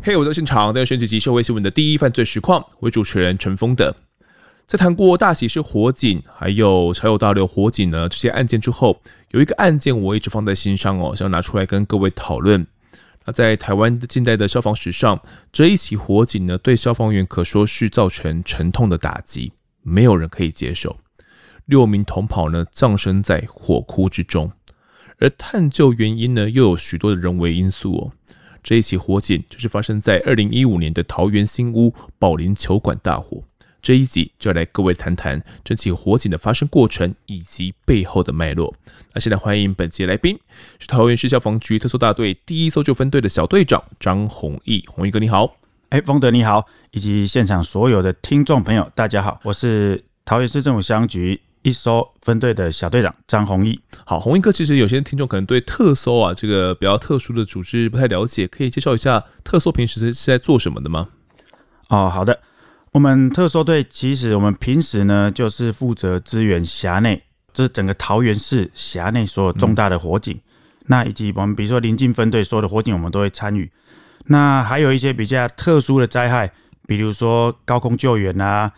[0.00, 3.94] 嘿，我在现场，在选举及社会新闻的第一犯罪实况，为主持人陈峰的。
[4.66, 9.02] 在谈过大喜事火警，还有茶友大流火警呢这些案件之后，
[9.32, 12.66] 有一个案件我一直放在心上哦，想拿出来跟各位讨论。
[13.26, 15.20] 那在台湾近代的消防史上，
[15.52, 19.52] 这一起火警呢，对消防员可说是造成沉痛的打击，
[19.82, 20.96] 没有人可以接受。
[21.68, 24.50] 六名同袍呢，葬身在火窟之中，
[25.18, 28.12] 而探究原因呢，又有许多的人为因素哦。
[28.62, 33.42] 这一起火警就是发生在二零一五年的桃园新屋保龄球馆大火。
[33.82, 38.74] 这一集就要来各位谈谈这起火警的发生过程以及背后的脉络。
[39.12, 40.38] 那现在欢迎本期来宾
[40.78, 45.54] 是桃园市消防局特搜大队第一搜救分队的小队长张弘毅，弘毅哥你好。
[45.90, 51.38] 哎，丰德你好，以及现场所有的听众朋友大家好，我是桃园市政府消防局。
[51.62, 61.08] 一搜分队的小队长张弘毅，好，弘毅哥，其实有些听众可能对特搜啊这个比较特殊的组织不太了解，可以介绍一下特搜平时是在做什么的吗？
[61.88, 62.40] 哦，好的，
[62.92, 70.40] 我们特搜队其实我们平时呢就是负责支援辖内，就是整个桃园市辖内所有重大的火警，嗯、
[70.86, 73.70] 那以及我们比如说邻近分队所有的火警，我们都会参与。
[74.26, 76.52] 那还有一些比较特殊的灾害，
[76.86, 78.72] 比如说高空救援啊。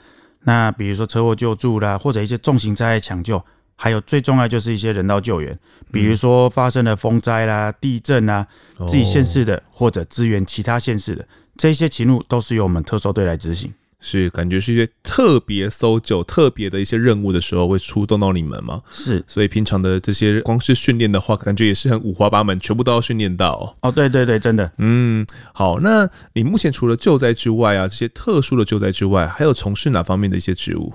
[0.44, 3.42] 那比如说车祸救助啦，或者一些重型灾害抢救，
[3.77, 5.58] 还有最重要就是一些人道救援，
[5.92, 8.47] 比如说发生了风灾啦、地震啦，
[8.88, 13.72] 自己县市的或者支援其他县市的这些勤务，都是由我们特搜队来执行。
[14.01, 18.81] 是感觉是一些特别搜救、特别的一些任务的时候会出动到你们吗？
[18.91, 23.77] 是，所以平常的这些光是训练的话，感觉也是很五花八门，全部都要训练到。
[23.83, 24.73] 哦，对对对，真的。
[24.78, 30.93] 嗯，好，那你目前除了救灾之外啊，这些特殊的救灾之外，还有从事哪方面的一些职务？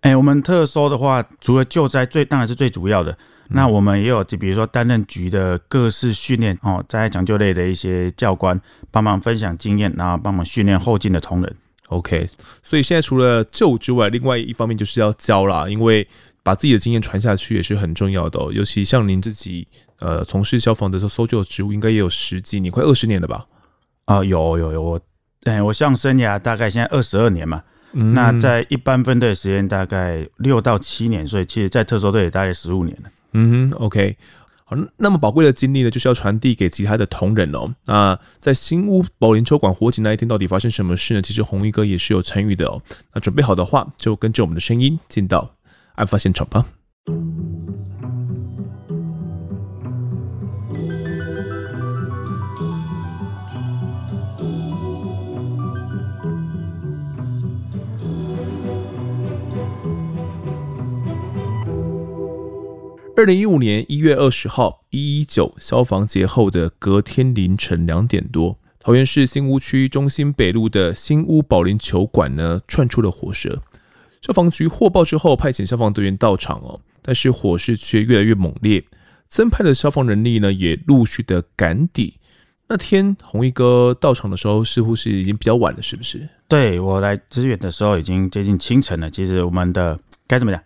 [0.00, 11.56] 哎、欸，我们特搜的话，除了救灾最当然是最主要的，嗯、那我们也有就比如说担任局的各式训练哦，灾害抢救类的一些教官，帮忙分享经验，然后帮忙训练后进的同仁。
[11.88, 12.28] OK，
[12.62, 16.06] 所以现在除了救之外，另外一方面就是要教啦，因为
[16.42, 18.52] 把自己的经验传下去也是很重要的哦。
[18.52, 19.66] 尤其像您自己，
[20.00, 23.46] 呃，从事消防的时候，搜救的职务应该也有十几年，快二十年了吧？
[24.06, 25.00] 啊、呃，有有有，我，
[25.44, 33.10] 哎，我像生涯大概现在二十二年嘛，嗯、那在一般分队的时间大概六到七年，所以其实在特搜队也大概十五年了。
[33.32, 34.16] 嗯哼，OK。
[34.68, 37.72] 好，那么宝贵的经历呢，就是要传递给其他的同仁哦。
[37.84, 41.22] 那在新屋保龄球馆火警那一天，到底发生什么事呢？
[41.22, 42.82] 其实红衣哥也是有参与的哦。
[43.12, 45.52] 那准备好的话，就跟着我们的声音进到
[45.94, 46.66] 案发现场吧。
[63.16, 73.62] 二零一五年一月二十号，一一九消防节后的隔天凌晨两点多，桃园市新屋区中心北路的新屋保龄球馆呢，窜出了火舌。
[74.20, 78.84] 消防局获报之后，派遣消防队员到场哦，但是火势却越来越猛烈，
[79.30, 82.18] 增派的消防人力呢，也陆续的赶抵。
[82.68, 86.28] 那天弘毅哥到场的时候，似乎是已经比较晚了，是不是？
[86.46, 89.10] 对，我来支援的时候，已经接近清晨了。
[89.10, 90.62] 其实我们的该怎么讲？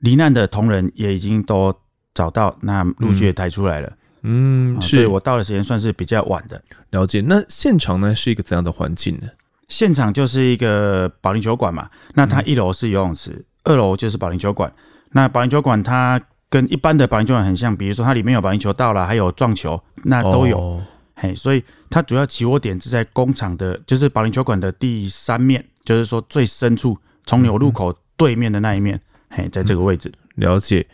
[0.00, 1.74] 罹难的同仁也已经都
[2.14, 3.88] 找到，那陆续也抬出来了。
[4.22, 6.60] 嗯，嗯，所以我到的时间算是比较晚的。
[6.90, 7.20] 了解。
[7.20, 9.28] 那现场呢是一个怎样的环境呢？
[9.68, 14.72] 现场就是一个保龄球馆嘛，那它一楼是游泳池，嗯、二楼就是保龄球馆。
[15.12, 20.58] 那保龄球馆它跟一般的保龄球馆很像，比如说它里面有保龄球道啦，还有撞球，那都有。
[20.58, 20.82] 哦、
[21.14, 29.00] 嘿，所以它主要起火点是在工厂的，就是保龄球馆的第三面，就是说最深处，从牛入口对面的那一面。
[29.30, 30.86] 嗯嘿，在这个位置、嗯、了解，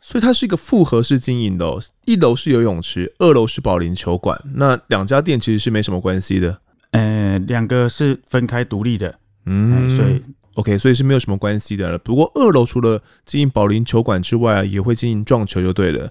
[0.00, 4.40] 所以它是一个复合式经营的、哦，一楼是游泳池，二楼是保龄球馆。
[4.54, 6.58] 那两家店其实是没什么关系的，
[6.92, 10.22] 呃，两个是分开独立的，嗯，所以
[10.54, 11.98] OK，所以是没有什么关系的了。
[11.98, 16.10] 不过二楼除了经营保龄球馆之外，也会经营撞球，就对了。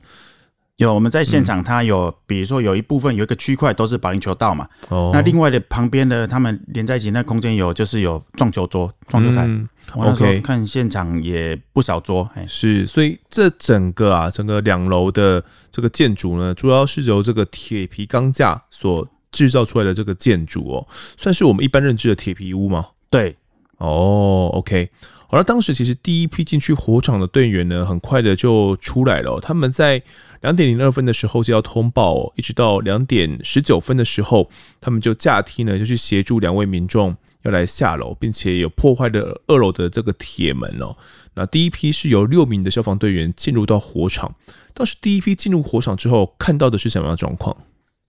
[0.77, 9.45] 有我们在现场，它有，比如说有一部分有一个区块都是保龄球道嘛，哦，那另外的旁边的他们连在一起，那空间有就是有撞球桌、撞球台。
[9.45, 15.41] 嗯、我那时候看现场也不少桌，哎，是，所以这整个啊，整个两楼的
[15.72, 22.87] 这个建筑呢，主要是由这个铁皮钢架所制造出来的这个建筑哦，算是我们一般认知的铁皮屋吗？
[23.09, 23.37] 对，
[23.78, 24.89] 哦，OK。
[25.29, 29.39] 而当时其实第一批进去火场的队员呢，很快的就出来了。
[29.41, 30.01] 他们在
[30.45, 34.47] 两点零二分的时候就要通报哦，一直到两点十九分的时候，
[34.79, 40.95] 他们就架梯呢就去协助两位民众要来下楼，并且有破坏了二楼的这个铁门哦。
[41.33, 44.35] 那第一批是由六名的消防队员进入到火场。
[44.75, 47.57] 当时第一批进入火场之后，看到的是什么样的状况？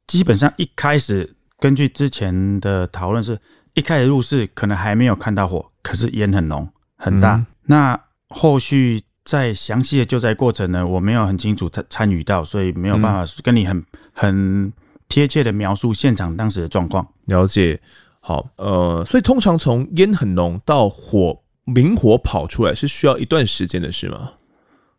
[0.06, 3.38] 基本上一开始根据之前的讨论，是
[3.72, 6.68] 一开始入室可能还没有看到火，可是烟很浓
[6.98, 7.36] 很大。
[7.36, 7.98] 嗯、那
[8.28, 14.72] 后续在详细的救灾过程呢，我没有很清楚参参与到，所以没有办法跟你很很
[15.08, 17.04] 贴切的描述现场当时的状况。
[17.24, 17.80] 了解，
[18.20, 24.34] 好，呃，所以通常从烟很浓到火明火跑出来是需要一段时间的，是吗？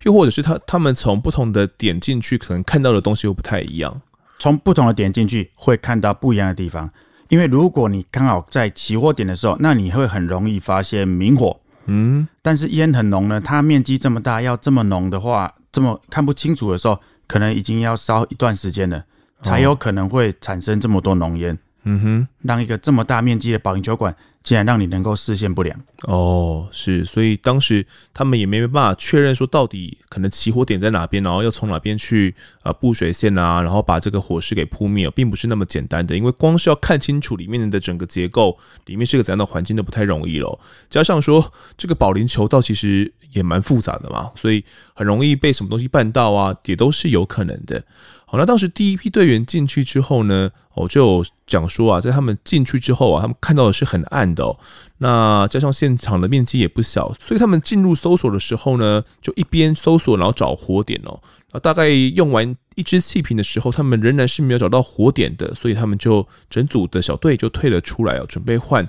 [0.04, 4.02] 又或者是他他们从不同的点进去，可能看到的东西又不太一样。
[4.40, 6.92] 从不同的点进去，会看到不一样的地方。
[7.30, 11.62] 因为如果你刚好在起火点的时候，那你会很容易发现明火。
[11.88, 19.04] 嗯，但是烟很浓呢，它面积这么大，要这么浓的话，这么看不清楚的时候，可能已经要烧一段时间了，
[19.42, 21.58] 才有可能会产生这么多浓烟。
[21.84, 24.16] 嗯哼，让一个这么大面积的保龄球馆。
[24.48, 40.58] 竟然让你能够视线不良哦，是，所以当时他们也没办法确认说到底可能起火点在哪边，然后要从哪边去啊布水线啊，然后把这个火势给扑灭，并不是那么简单的，因为光是要看清楚里面的整个结构，里面是个怎样的环境都不太容易喽。
[40.90, 44.64] 加上说这个保龄球道其实也蛮复杂的嘛，所以
[44.94, 47.82] 很容易被什么东西绊到啊，也都是有可能的。
[48.26, 54.60] 好，那当时第一批队员进去之后呢，我就讲说啊，在他们进去之后啊，他们看到的是很暗的哦。
[54.98, 61.22] 那加上现场的面积也不小，所以他们进入搜索的时候呢，就一边搜索，然后找火点哦。
[61.52, 68.86] 啊，大概用完一支气瓶的时候，他们仍然是没有找到火点的，所以他们就整组的小队就退了出来哦，准备换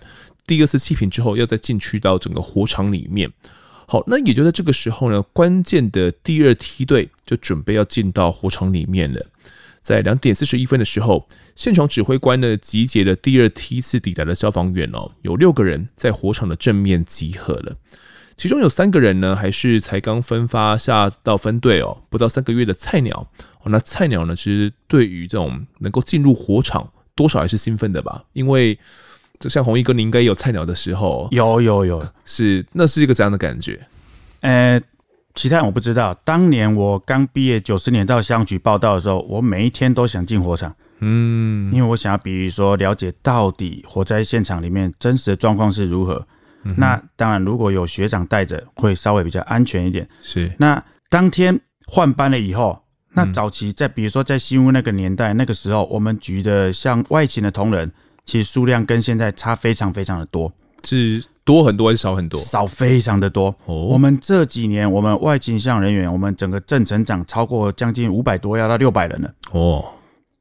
[0.48, 3.30] 第二次气瓶之后，要再进去到整个火场里面。
[3.90, 9.24] 好，那也就在这个时候呢，关键的第二梯队就准备要进到火场里面了。
[9.80, 17.78] 在两点四十一分的时候，现场指挥官呢集结了第二梯次抵达的消防员哦，有六个人在火场的正面集合了，
[18.36, 23.30] 其中有三个人呢还是才刚分发下到分队哦，不到三个月的菜鸟
[23.62, 23.70] 哦。
[23.70, 28.78] 那菜鸟呢，其实对于这种能够进入火场，多少还是兴奋的吧，因为。
[29.38, 33.80] 就像弘毅哥，你应该有菜鸟的时候，有有有，是那是一个怎样的感觉？
[34.40, 34.80] 呃，
[35.34, 36.12] 其他人我不知道。
[36.24, 46.26] 当年我刚毕业，九十年到乡局报道的时候，我每一天都想进火场，嗯，因为我想要，比如说了解到底火灾现场里面真实的状况是如何。
[46.64, 50.08] 嗯、那当然，如果有学长带着，会稍微比较安全一点。
[50.20, 50.50] 是。
[50.58, 52.82] 那当天换班了以后，
[53.12, 57.92] 那早期在比如说在新屋那个年代，那个时候我们局的像外勤的同仁。
[58.28, 60.52] 其实数量跟现在差非常非常的多，
[60.84, 62.38] 是多很多还是少很多？
[62.38, 63.46] 少非常的多。
[63.64, 69.34] 哦，我们这几年，我们外勤向人员，我们整个正成长超过将近五百多，要到六百人了。
[69.52, 69.82] 哦，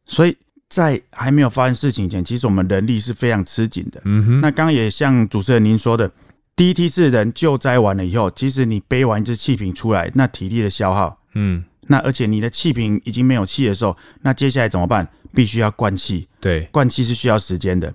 [0.05, 0.35] 所以
[0.67, 4.01] 在还没有发生事情前，其实我们人力是非常吃紧的。
[4.03, 4.41] 嗯哼。
[4.41, 6.11] 那刚刚也像主持人您说的，
[6.57, 15.07] 第一梯次人救灾完了以后，其实你背完一只气瓶出来，那体力的消耗，嗯，那而且你的气瓶已经没有气的时候，那接下来怎么办？
[15.33, 17.93] 必须要灌气，对，灌气是需要时间的。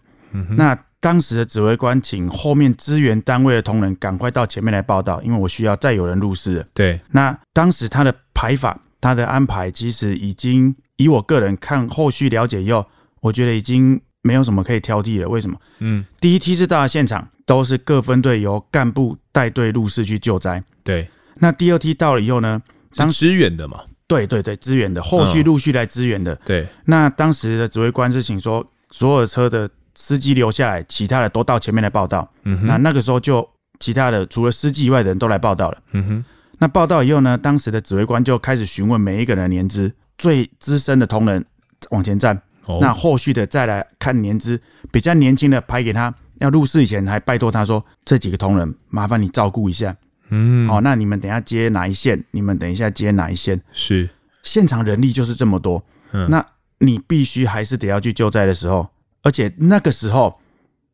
[0.57, 6.65] 那当时的指挥官请后面支援单位的同仁赶快到前面来报道，因为我需要再有人入室。
[6.73, 12.87] 对，那当时他的排法，他的安排，其实已经以我个人看后续了解以后，
[13.21, 15.29] 我觉得已经没有什么可以挑剔了。
[15.29, 15.57] 为什么？
[15.81, 20.63] 嗯，第一梯次到了现场，都是各分队由干部带队入室去救灾。
[20.85, 22.63] 对，那第二梯到了以后呢，
[22.95, 23.81] 当支援的嘛。
[24.13, 26.35] 对对对，支援的，后续陆续来支援的。
[26.45, 32.31] 对，那当时的指挥官是请说，所有的车的司机留下来，其他的都到前面来报道。
[32.45, 35.79] 嗯哼，那那个时候就其他的除了司机以外的人都来报道了。
[35.93, 36.25] 嗯哼，
[36.59, 41.45] 那报道以后呢，当时的指挥官就开始询问每一个人的年资，最资深的同仁
[41.91, 42.41] 往前站。
[42.67, 46.15] 哦，那后续的再来看年资，比较年轻的排给他。
[46.39, 49.95] 要入室以前还拜托他说，这几个同仁麻烦你照顾一下。
[50.35, 52.25] 嗯，好，那你们等一下接哪一线？
[52.31, 53.61] 你们等一下接哪一线？
[53.71, 54.09] 是
[54.43, 56.45] 现场人力就是这么多，嗯，那
[56.79, 58.89] 你必须还是得要去救灾的时候，
[59.23, 60.41] 而且那个时候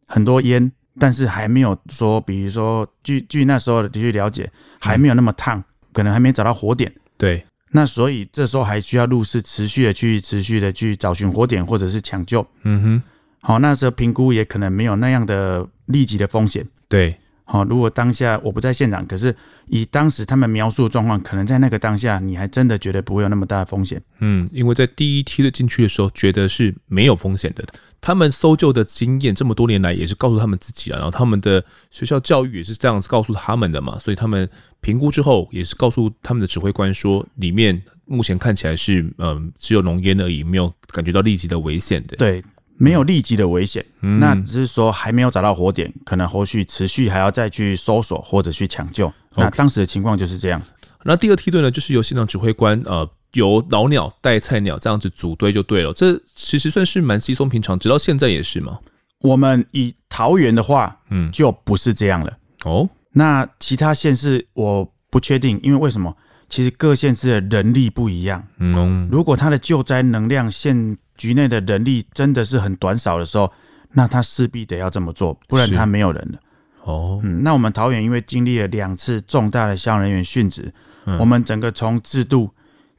[0.07, 6.93] 很多烟，但是还没有说，比如说据据那时候的去了解，还没有那么烫，可能还没找到火点。
[7.17, 12.45] 对，那所以这时候还需要入室持续的去持续的去找寻火点或者是抢救。
[12.65, 13.03] 嗯哼，
[13.41, 16.67] 好，那时候评估也可能没有那样的立即的风险。
[16.89, 17.17] 对。
[17.51, 19.35] 好，如果当下我不在现场，可是
[19.69, 23.99] 以当时他们描述的状况，可能在那个当下，你还真的觉得不会有那么大的风险。
[24.19, 27.65] 嗯，因为在第一梯的进去的时候，觉得是没有风险的。
[28.03, 34.47] 他们搜救的经验这么多年来，也是告诉他们自己了，然后他们的学校教育也是这样子告诉他们的嘛，所以他们
[34.83, 42.15] 评估之后，也是告诉他们的指挥官说，里面目前看起来是嗯只有浓烟而已，没有感觉到立即的危险的。
[42.19, 42.45] 对。
[42.79, 49.13] 没有立即的危险，嗯、那只是说还没有找到火点，可能后续持续还要再去搜索或者去抢救。
[49.37, 50.63] 那当时的情况就是这样。
[51.05, 55.93] 那第二梯队呢，就是由现场指挥官呃，由老鸟带菜鸟这样子组队就对了。
[55.93, 58.79] 这其实算是蛮稀松平常，直到现在也是嘛？
[59.21, 62.39] 我们以桃园的话，嗯，就不是这样了。
[62.65, 66.17] 哦，那其他县市我不确定，因为为什么？
[66.49, 68.43] 其实各县市的人力不一样。
[68.59, 73.53] 嗯，如果他的救灾能量，县局内的人力真的是很短少的时候，
[73.93, 76.39] 那他势必得要这么做，不然他没有人了。
[76.85, 80.73] 哦，嗯，那我们桃园因为经历了两次重大的消防人员殉职，
[81.05, 82.49] 嗯、我们整个从制度、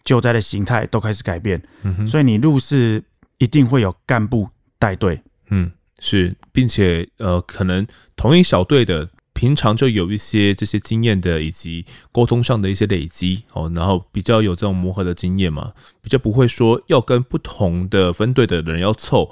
[0.03, 1.59] 救灾的形态都开始改变。
[2.07, 3.03] 所以你入市
[3.39, 4.47] 一定会有干部
[4.77, 5.19] 带队。
[5.49, 9.09] 嗯，是，并且呃，可能同一小队的。
[9.39, 19.31] 平常就有一些这些经验的，以及沟通上的一些累积哦，然后比较有这种磨合的经验嘛，比较不会说要跟不同的分队的人要凑，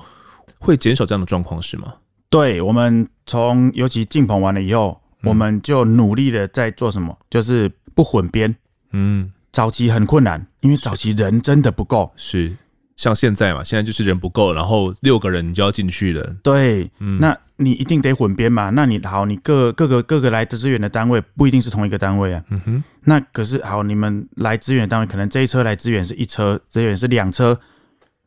[0.60, 1.96] 会减少这样的状况是吗？
[2.30, 8.56] 对，我们从尤其进棚完了以后，我们就努力的在做什么，嗯、就是不混编。
[8.92, 12.14] 嗯，早期很困难，因为早期人真的不够。
[12.16, 12.56] 是。
[12.98, 16.36] 像现在嘛，现在就是人不够，然后六个人你就要进去了。
[16.44, 18.72] 对，嗯，那你一定得混编嘛。
[18.72, 22.44] 那你好，你各各个各个来的支援的单位不一定是同一个单位啊。
[22.50, 22.84] 嗯哼。
[23.04, 27.60] 那可是好，你们来支援的单位可能这一车来支援是一车，支援是两车，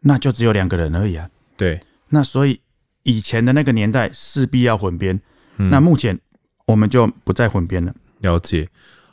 [0.01, 1.29] 那就只有两个人而已啊。
[1.57, 1.81] 对。
[2.09, 2.61] 那所以
[3.03, 5.21] 以前的那个年代势必要混编，
[5.57, 6.19] 嗯，那目前
[6.67, 7.93] 我们就不再混编了。
[8.21, 8.69] 了解。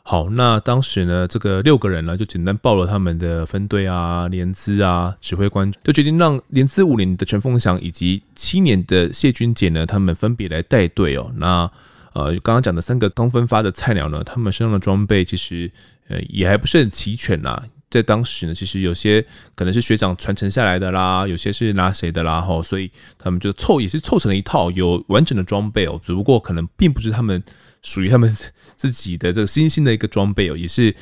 [0.10, 11.30] 好，那当时呢，这个六个人呢，就简单报了他们的分队啊、连资啊、指挥官，就决定让连资五年的陈凤祥以及七年的谢君杰呢，他们分别来带队哦。
[11.36, 11.70] 那
[12.14, 15.70] 呃，刚刚讲的三个刚分发的菜鸟呢，他们身上的装备其实
[16.08, 17.64] 呃也还不是很齐全呐。
[17.90, 27.44] 在当时呢，其实有些可能是学长传承下来的啦，有些是拿谁的啦，吼，所以他们就凑也是凑成了一套有完整的装备哦，只不过可能并不是他们。
[27.88, 28.36] 属于他们
[28.76, 30.94] 自己的这个新兴的一个装备哦，也是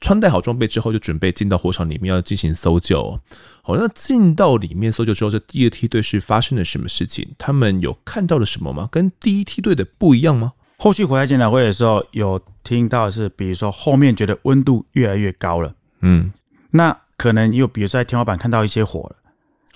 [0.00, 3.00] 穿戴好装备之后就准备进到火场里面要进行搜救。
[3.00, 3.20] 哦
[3.62, 7.30] 好，那进到里面搜救之后，这第二梯队是发生了什么事情？
[7.38, 8.88] 他们有看到了什么吗？
[8.92, 10.52] 跟第一梯队的不一样吗？
[10.76, 16.32] 后续回来检讨会的时候，有听到是，比如说后面觉得温度越来越高了，嗯，
[16.70, 19.16] 那可能又比如说在天花板看到一些火了。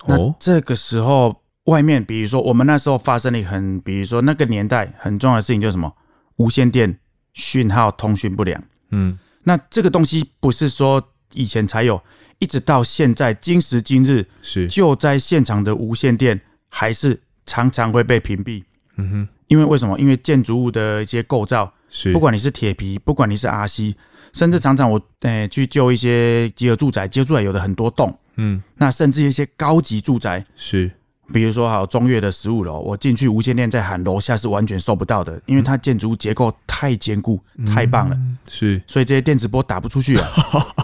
[0.05, 5.93] 那这个时候外面，比如说我们那时候发生了很，比如说那个年代很重要的事情就是什么？
[6.37, 6.99] 无线电
[7.33, 8.61] 讯号通讯不良，
[8.91, 12.01] 嗯，那这个东西不是说以前才有，
[12.39, 14.67] 一直到现在今时今日，是。
[14.67, 18.63] 就在现场的无线电还是常常会被屏蔽，
[18.97, 19.99] 嗯哼，因为为什么？
[19.99, 22.11] 因为建筑物的一些构造，是。
[22.13, 23.95] 不管你是铁皮，不管你是 RC，
[24.33, 30.91] 甚至常常我诶、欸、去救一些集合住宅，集合住宅有的很多栋，嗯，那甚至一些高级住宅是。
[31.31, 40.27] 比如说，好中越的十五楼，我进去无线电在喊，楼下是完全收不到的，因为它建筑结构太坚固，太棒了，嗯、是，所以这些电磁波打不出去啊，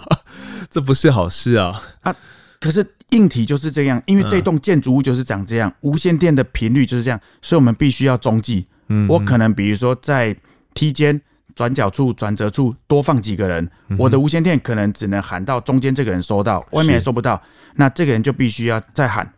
[0.69, 1.81] 这不是好事啊。
[2.01, 2.15] 啊！
[2.61, 8.65] 可是硬体就是这样，因为这栋建筑物就是长这样，无线电的频率就是这样，所以我们必须要中继。
[8.87, 10.35] 嗯，我可能比如说在
[10.73, 11.19] 梯间
[11.53, 17.41] 转角处、转折处多放几个人，我的无线电可能只能喊到中间这个人收到，外面还收不到，
[17.75, 19.31] 那这个人就必须要再喊。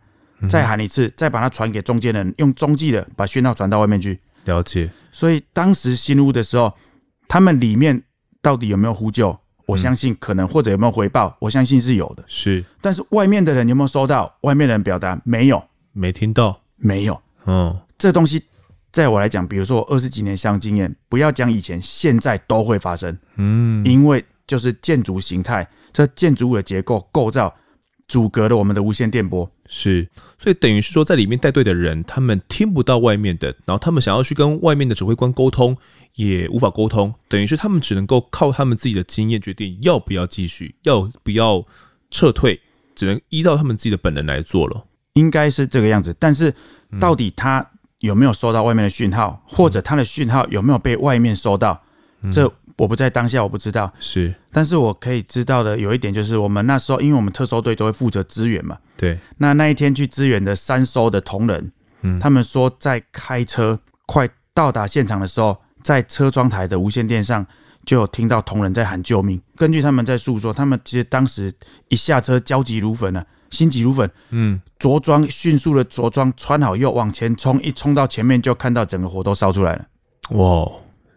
[0.48, 4.18] 再喊一次，再把它传给中间人，用中继的把讯号传到外面去。
[4.44, 4.90] 了解。
[5.12, 6.72] 所以当时新屋的时候，
[7.28, 8.02] 他们里面
[8.40, 9.38] 到底有没有呼救？
[9.66, 11.36] 我相信可能，或者有没有回报？
[11.38, 12.24] 我相信是有的。
[12.26, 12.64] 是。
[12.80, 14.36] 但是外面的人有没有收到？
[14.42, 17.20] 外面的人表达没有，没听到，没有。
[17.46, 18.42] 嗯，这东西
[18.90, 23.16] 在我来讲，比如说我二十几年相关经验，不要讲以前，现在都会发生。
[23.36, 27.54] 嗯，因为就是建筑形态，这建筑物的结构构造。
[28.08, 35.74] 阻隔了我们的无线电波，是，所以等于是说，在里面带队的人，他们听不到外面的，然后他们想要去跟外面的指挥官沟通，
[36.16, 41.64] 也无法沟通，等于是他们只能够靠他们自己的经验决定要不要继续，要不要
[42.10, 42.60] 撤退，
[42.94, 44.84] 只能依照他们自己的本能来做了。
[45.14, 46.54] 应该是这个样子，但是
[47.00, 47.66] 到底他
[48.00, 51.82] 有没有收到外面的讯号，或者他的讯号有没有被外面收到，
[52.30, 52.52] 这？
[52.78, 53.92] 我不在当下，我不知道。
[54.00, 58.76] 是，但是我可以知道的有一点就是，我们那时候，因为我们特搜队都会负责支援嘛。
[59.02, 59.18] 对。
[59.38, 67.44] 那那一天去支援的三艘的同仁，嗯，他们说在开车快到达现场的时候，在车窗台的无线电上
[67.84, 69.42] 就有听到同仁在喊救命。
[69.56, 71.52] 根据他们在诉说，他们其实当时
[71.88, 74.08] 一下车焦急如焚啊，心急如焚。
[74.30, 74.62] 嗯。
[74.78, 79.86] 着装迅速的着装穿好又往前冲，一冲到前面就看到整个火都烧出来了。
[80.30, 80.70] 哇！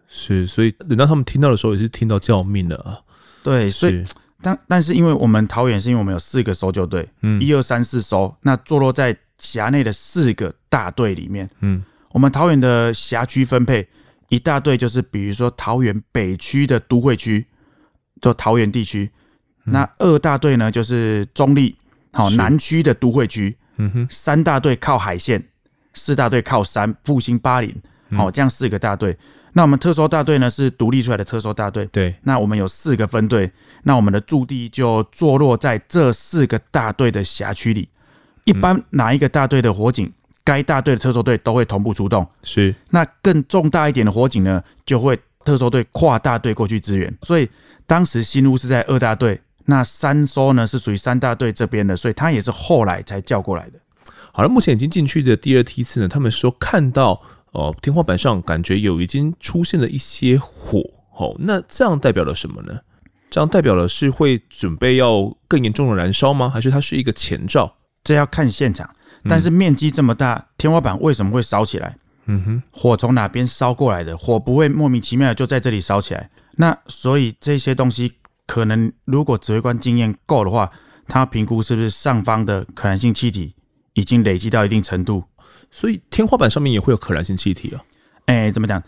[0.08, 2.98] 是，所以等到他们听到的时候，也是听到叫命了啊。
[3.42, 4.04] 对，所以
[4.46, 13.88] 但但是因为我们桃园是因为我们有四个搜救队，嗯，一二三四搜，那坐落在辖内的四个大队里面，嗯，我们桃园的辖区分配，
[14.28, 17.44] 一大队就是比如说桃园北区的都会区，
[18.20, 19.10] 就桃园地区。
[19.64, 21.74] 那二大队呢，就是中立，
[22.12, 23.56] 好南区的都会区。
[23.78, 25.42] 嗯哼，三大队靠海线，
[25.92, 27.74] 四大队靠山，复兴八里，
[28.12, 29.18] 好这样四个大队。
[29.56, 31.86] 那我们特搜大队呢，是独立出来的特搜大队。
[31.86, 33.50] 对，那我们有四个分队，
[33.84, 37.88] 那我们的驻地就坐落在这四个大队的辖区里。
[38.44, 40.12] 一般哪一个大队的火警，
[40.44, 42.28] 该大队的特搜队都会同步出动。
[42.42, 47.16] 是，那更重大一点的火警呢，就会特搜队跨大队过去支援。
[47.22, 47.48] 所以
[47.86, 49.40] 当时新屋是在二大队。
[49.68, 53.80] 那三搜呢是属于三大队这边的，所以他也是后来才叫过来的。
[54.32, 57.20] 好了，目前已经进去的第二梯次呢，他们说看到
[57.56, 60.80] 哦天花板上感觉有已经出现了一些火，
[61.16, 62.78] 哦，那这样代表了什么呢？
[63.30, 66.48] 这样代表了是会准备要更严重的燃烧吗？
[66.48, 67.76] 还是它是一个前兆？
[68.04, 68.88] 这要看现场。
[69.28, 71.96] 但是面积这么大，天花板为什么会烧起来？
[72.26, 74.16] 嗯哼，火从哪边烧过来的？
[74.16, 76.30] 火不会莫名其妙的就在这里烧起来。
[76.56, 78.12] 那所以这些东西。
[78.48, 80.70] 可能如果指挥官经验够的话，
[81.08, 83.56] 他评估是不是上方的可燃性气体
[83.94, 85.24] 已经累积到一定程度，
[85.70, 87.82] 所以天花板上面也会有可燃性气体啊。
[88.26, 88.82] 哎，怎么讲？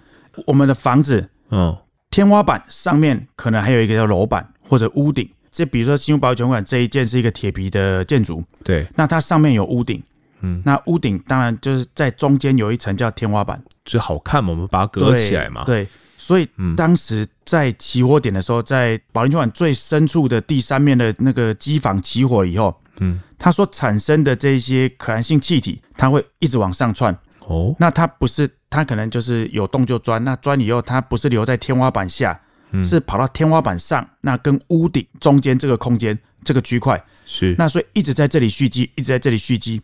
[0.46, 1.76] 我们的房子，嗯，
[2.10, 5.28] 天花板上面可能还有一个叫楼板或者屋顶。
[5.50, 10.02] 这比如说新屋保有权管这一件是一个铁皮的建筑，对，那它上面有屋顶，
[10.40, 15.84] 嗯，那屋顶当然就是在中间有一层叫天花板，就好看嘛，我们把它隔起来嘛，对。
[15.84, 15.88] 对
[16.20, 27.16] 所以当时在起火点的时候，在保龄球馆最深处的第三面的那个机房起火以后，嗯，它所产生的这些可燃性气体，它会一直往上窜。
[27.46, 32.40] 哦，那它不是，它可能就是有洞就钻，那钻以后它不是留在天花板下，
[32.84, 37.02] 是跑到天花板上，那跟屋顶中间这个空间这个区块。
[37.24, 39.80] 是，那所以一直在这里蓄积，一直在这里蓄积，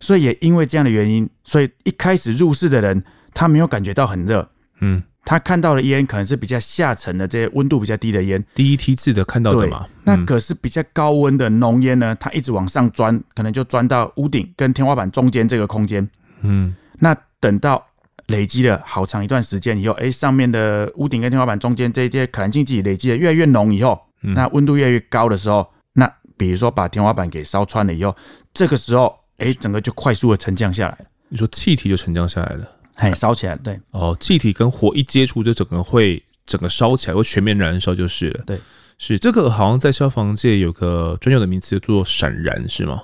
[0.00, 3.02] 所以也因为这样的原因，所以一开始入室的人
[3.34, 4.50] 他没有感觉到很热，
[4.80, 5.02] 嗯。
[5.24, 9.86] 他看到的烟可能是比较下层的这些温度比较低的烟，第一梯次的看到的嘛。
[10.04, 16.08] 那可是比较高温的浓烟呢，它一直往上钻，可能就钻到屋顶跟天花板中间这个空间。
[16.40, 17.86] 嗯，那等到
[18.26, 28.14] 累积了好长一段时间以后，哎，上面的屋顶跟天花板中间这些可燃性气体累积的越来越浓以后，那温度越来越高的时候，那比如说把天花板给烧穿了以后，
[28.52, 31.04] 这个时候，哎，整个就快速的沉降下来了。
[31.28, 32.68] 你说气体就沉降下来了。
[33.02, 38.44] 哎，烧起来，对哦，气体跟火一接触，就整个会整个烧起来，会全面燃烧就是了。
[38.46, 38.58] 对，
[38.96, 43.02] 是这个，好像在消防界有个专有的名词叫做闪燃，是吗？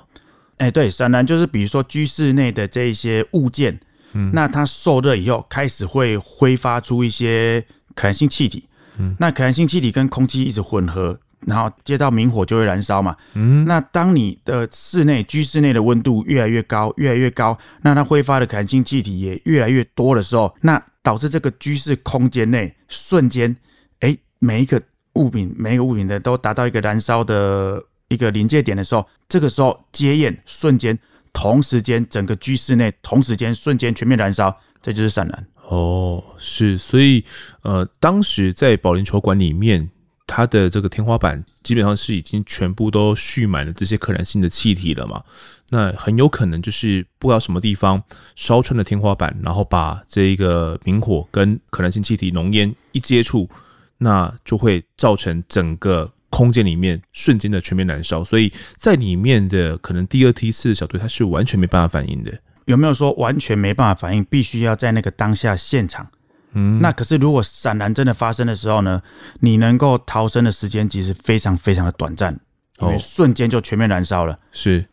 [0.57, 3.79] 哎，对，闪燃就是比如说居室内的这一些物件，
[4.13, 11.19] 嗯，那它受热以后开始会挥发出一些可燃性气体，嗯，那可燃性气体跟空气一直混合。
[11.45, 23.55] 然后接到明火就会燃烧嘛，嗯，那当你的室内居室内的温度越来越高，越来越高，那它挥发的可燃性气体也越来越多的时候，那导致这个居室空间内瞬间，
[24.01, 24.81] 哎，每一个
[25.13, 30.99] 物品，每一个物品的都达到一个燃烧的一个临界点的时候，这个时候接焰瞬间，
[31.31, 35.47] 同时间整个居室内同时间瞬间全面燃烧，这就是闪燃。
[35.69, 37.23] 哦，是，所以
[37.61, 39.89] 呃，当时在保龄球馆里面。
[40.31, 45.23] 它的这个天花板基本上是已经全部都蓄满了这些可燃性的气体了嘛？
[45.71, 48.03] 那很有可能就是不知道什么地方
[48.35, 53.49] 烧穿了天花板，然后把这一个明火跟可燃性气体浓烟一接触，
[53.97, 58.23] 那就会造成整个空间里面瞬间的全面燃烧。
[58.23, 62.31] 所以在里面的可能第二梯次小队，它是完全没办法反应的。
[62.65, 64.23] 有没有说完全没办法反应？
[64.25, 66.07] 必须要在那个当下现场？
[66.53, 69.01] 嗯，那可是如果闪燃真的发生的时候呢，
[69.41, 72.39] 你能够逃生的时间其实非常非常的短暂，
[72.81, 74.33] 因为瞬间就全面燃烧了。
[74.33, 74.39] 哦。
[74.51, 74.85] 是，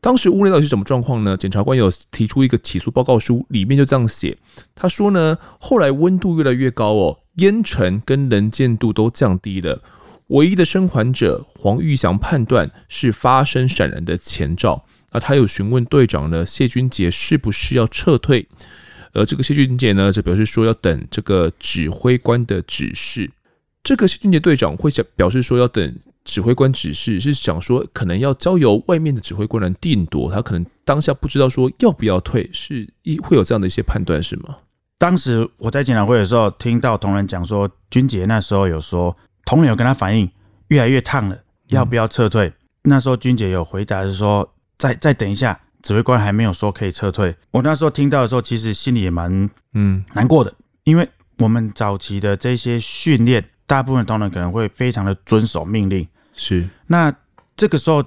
[0.00, 1.36] 当时屋内到底是什么状况呢？
[1.36, 4.38] 检察官有提出一个起诉报告书，里面就这样写，
[4.74, 9.82] 他说呢，后来温度越来越高哦，烟尘跟能见度都降低了，
[10.28, 14.86] 唯一的生还者黄玉祥判断是发生闪燃的前兆。
[15.12, 18.48] 那他有询问队长呢谢君杰是不是要撤退。
[19.14, 23.30] 而这个谢俊杰呢，则表示说要等这个指挥官的指示。
[23.82, 30.32] 这个谢俊杰队长会想表示说要等指挥官指示，是想说可能要交由外面的指挥官来定夺。
[30.32, 34.56] 他可能当下不知道说要不要退，是一会有这样的一些判断，是吗？
[34.98, 40.30] 当时我在检讨会的时候，听到同仁讲说，君杰那时候有说，同仁有跟他反映
[40.68, 42.48] 越来越烫了，要不要撤退？
[42.48, 45.60] 嗯、那时候君杰有回答是说，再再等一下。
[45.84, 50.50] 指挥官还没有说可以撤退，我那时候听到的时候，其实心里也蛮嗯难过的，
[50.84, 51.06] 因为
[51.38, 56.66] 我们早期的这些训练，大部分同仁可能会非常的遵守命令，是。
[56.86, 57.14] 那
[57.54, 58.02] 这个时候，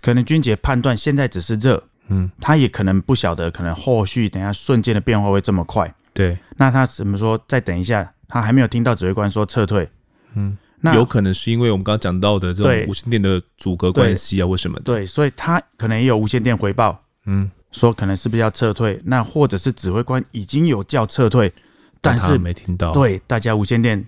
[0.00, 5.92] 可能君杰判断现在只是热，嗯，他也可能不晓得，可能后续等一下瞬间的变化会这么快。
[6.14, 7.36] 对，那他怎么说？
[7.48, 9.90] 再等一下，他还没有听到指挥官说撤退。
[10.34, 14.78] 嗯，那有可能是因为我们刚刚讲到的这种无线电的阻隔关系啊，为什么？
[14.80, 19.00] 对，所以他可能也有无线电回报，嗯，说可能是不是要撤退？
[19.04, 21.52] 那或者是指挥官已经有叫撤退，
[22.00, 22.92] 但是没听到。
[22.92, 24.04] 对，大家无线电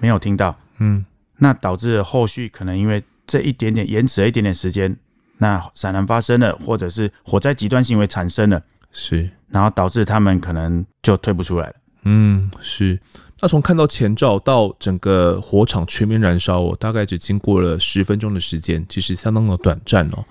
[0.00, 1.04] 没有听到，嗯，
[1.38, 4.96] 那导致后续可能因为这一点点延迟了一点点时间。
[5.36, 11.74] 那闪燃发生了，或者是火灾极端行为产生了，是，然后导致他们可能就退不出来了。
[12.04, 12.98] 嗯，是。
[13.40, 20.24] 那从看到前兆到整个火场全面燃烧，哦，大概只经过了十分钟的时间，其实相当的短暂哦。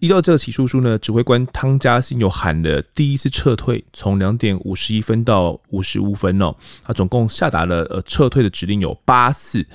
[0.00, 9.66] 依照这个起诉书呢，指挥官汤佳兴有喊了第一次撤退，从两点五十一分到五十五分哦，他总共下达了呃撤退的指令有八次，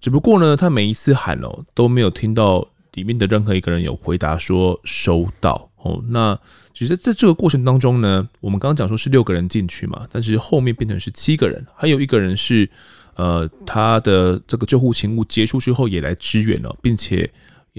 [0.00, 2.68] 只不过呢，他每一次喊哦都没有听到。
[2.94, 6.36] 里面的任何一个人有回答说收到哦，那
[6.74, 12.68] 其实在这个过程当中呢，我们刚刚讲说是六个人进去嘛，但是后面变成是七个人，还有一个人是
[13.14, 17.30] 呃他的这个救护勤务结束之后也来支援了，并且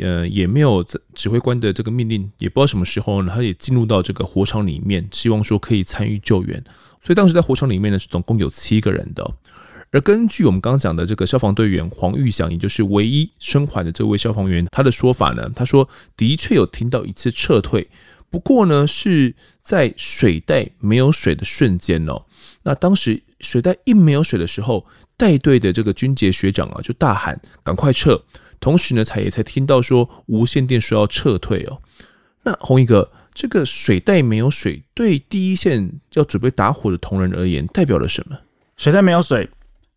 [0.01, 0.83] 呃也没有
[1.13, 6.63] 指挥官的这个命令，也不知道什么时候呢，他也进入到这个火场里面，希望说可以参与救援，
[7.01, 9.35] 所以当时在火场里面呢是总共有七个人的。
[9.91, 17.89] 而根据我们刚刚讲的这个消防队员黄玉祥，也就是唯一生还的这位消防员，他的说法呢，他说的确有听到一次撤退，
[18.29, 19.33] 不过呢是
[19.63, 22.23] 在水袋没有水的瞬间哦。
[22.63, 24.85] 那当时水袋一没有水的时候，
[25.17, 28.21] 带队的这个军杰学长啊就大喊赶快撤，
[28.59, 31.81] 同时呢才也才听到说无线电说要撤退哦。
[32.43, 38.37] 那红一哥，这个水袋没有水，对第一线要准备打火的同仁而言，代表了什么？
[38.77, 39.49] 水袋没有水。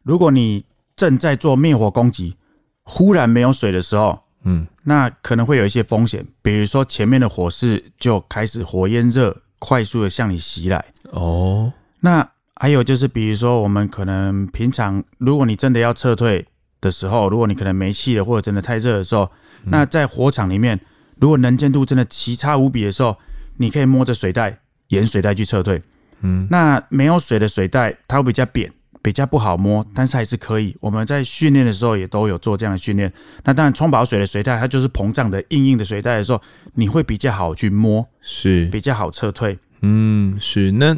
[0.02, 0.64] 如果你
[0.96, 2.36] 正在做灭火攻击，
[2.82, 10.84] 忽然没有水的时候，嗯，那可能会有一些风险，比如说前面的火势就开始火焰热，快速的向你袭来。
[11.12, 16.44] 哦，那还有就是，比如说我们可能平常，如果你真的要撤退
[16.82, 19.30] 的时候，如果你可能没气了，或者真的太热的时候，
[19.64, 20.78] 那在火场里面，
[21.18, 23.16] 如果能见度真的奇差无比的时候，
[23.56, 25.80] 你可以摸着水袋，沿水袋去撤退。
[26.20, 28.70] 嗯，那没有水的水袋，它会比较扁。
[29.04, 30.76] 比较不好摸，但是还是可以。
[30.78, 33.12] 我们在训练的时候也都有做这样的训练。
[33.42, 36.40] 那当然，冲饱水的水袋，它就是膨胀的硬硬的水袋的时候，
[36.74, 39.58] 你会比较好去摸，是比较好撤退。
[39.80, 40.70] 嗯，是。
[40.70, 40.96] 那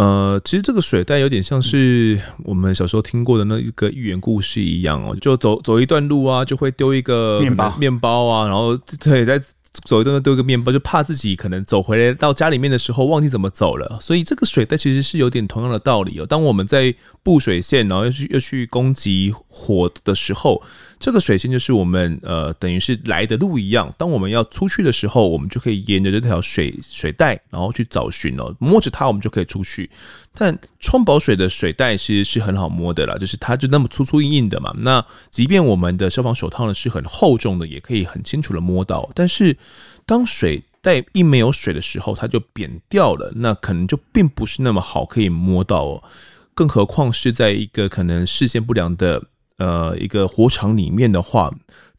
[0.00, 9.38] 呃，其实这个水袋有点像是我们小时候听过的那一个寓言故事一样哦，就走走一段路啊，就会丢一个面包面包啊，然后对在。
[9.84, 16.26] 走一段丢一个面包，就怕自己可能走回来到家里面的时候忘记怎么走了，所以这个水袋其实是有点同样的道理哦。
[16.26, 20.60] 当我们在布水线，然后要去要去攻击火的时候，
[20.98, 23.94] 这个水线就是我们呃等于是来的路一样。
[23.96, 29.88] 当我们要出去的时候，我们就可以沿着这条水水带，然后去找寻哦，摸着它我们就可以出去。
[30.32, 34.72] 但冲饱水的水袋其实是很好摸的啦，就是它就那么粗粗硬硬的嘛。
[34.78, 39.10] 那即便我们的消防手套呢是很厚重的，也可以很清楚的摸到。
[39.14, 39.56] 但是
[40.06, 46.02] 当水袋一没有水的时候，它就扁掉了，那可能就并不是那么好可以摸到哦。
[46.54, 49.22] 更何况是在一个可能视线不良的
[49.58, 51.52] 呃一个火场里面的话。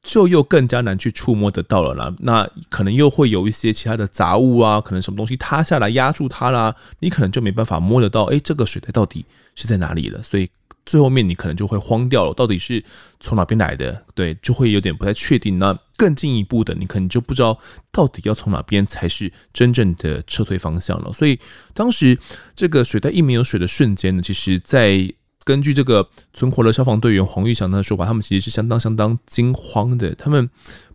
[0.04, 10.24] 就又更加难去触摸得到了啦，那可能又会有一些其他的杂物啊，可能什么东西塌下来压住它啦，你可能就没办法摸得到，哎，这个水袋到底是在哪里了？
[10.24, 10.50] 所以
[10.86, 12.84] 最后面你可能就会慌掉了，到底是
[13.20, 14.04] 从哪边来的？
[14.15, 15.60] 对，就会有点不太确定。
[15.60, 17.58] 那更进一步的，你可能就不知道
[17.91, 21.12] 到底要从哪边才是真正的撤退方向了。
[21.13, 21.39] 所以
[21.74, 22.17] 当时
[22.56, 25.13] 这个水袋一没有水的瞬间呢，其实在。
[25.44, 30.48] 根据这个存活的消防队员黄玉祥的说法，他们其实是相当相当惊慌的，他们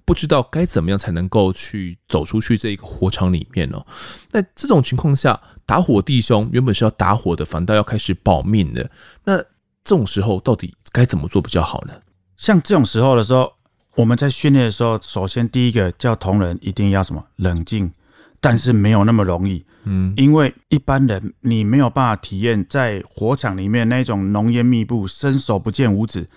[0.05, 3.85] 不知道该怎么样才能够去走出去这一个火场里面哦。
[4.31, 8.88] 那这种情况下，打火弟兄原本是要打火的，反倒要开始保命的。
[9.25, 9.42] 那
[9.87, 11.94] 这种时候到底该怎么做比较好呢？
[12.37, 13.53] 像这种时候的时候，
[13.94, 17.92] 我们在训练的时候，首先第一个叫同仁一定要什么冷静，
[18.40, 19.64] 但是没有那么容易。
[19.85, 26.29] 嗯，因为一般人你没有办法体验在火场里面那种浓烟密布、伸手不见五指。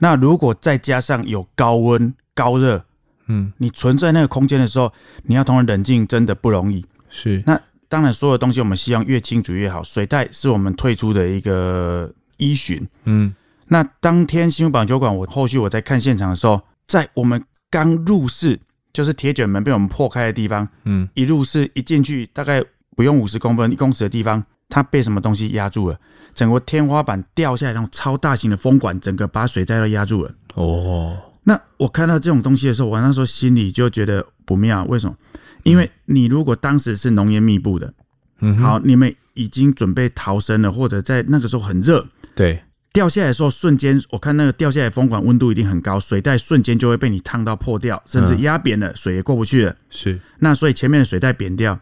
[0.00, 2.84] 那如果再加上有高温高热，
[3.28, 4.92] 嗯，你存在那个空间的时候，
[5.22, 6.84] 你要同仁冷静，真的不容易。
[7.08, 7.42] 是。
[7.46, 9.82] 那当然，所有东西我们希望越清楚越好。
[9.82, 12.84] 水袋是我们退出的一个依循。
[13.04, 13.34] 嗯。
[13.66, 18.58] 那当天新榜酒馆，我后续我在看现场的时候，在我们刚入室，
[18.92, 22.64] 就是铁卷门被我们破开的地方，嗯，一入室一进去，大概。
[22.96, 25.96] 不用五十公分一公尺的地方，它被什么东西压住了？
[26.34, 30.34] 整个天花板掉下来那种超大型的风管，整个把水带都压住了。
[30.54, 34.84] 哦，那我看到这种东西的时候，我那时候心里就觉得不妙。
[34.86, 35.16] 为什么？
[35.62, 37.94] 因为你如果当时是浓烟密布的，
[38.40, 42.04] 嗯，好，你们已经准备逃生了，或者在那个时候很热，
[42.38, 49.74] 对，掉下来的时候瞬间，我看那个掉下来风管温度一定很高，水袋瞬间就会被你烫到破掉，甚至压扁了，水也过不去了。
[49.90, 51.80] 是，那所以前面的水袋扁掉，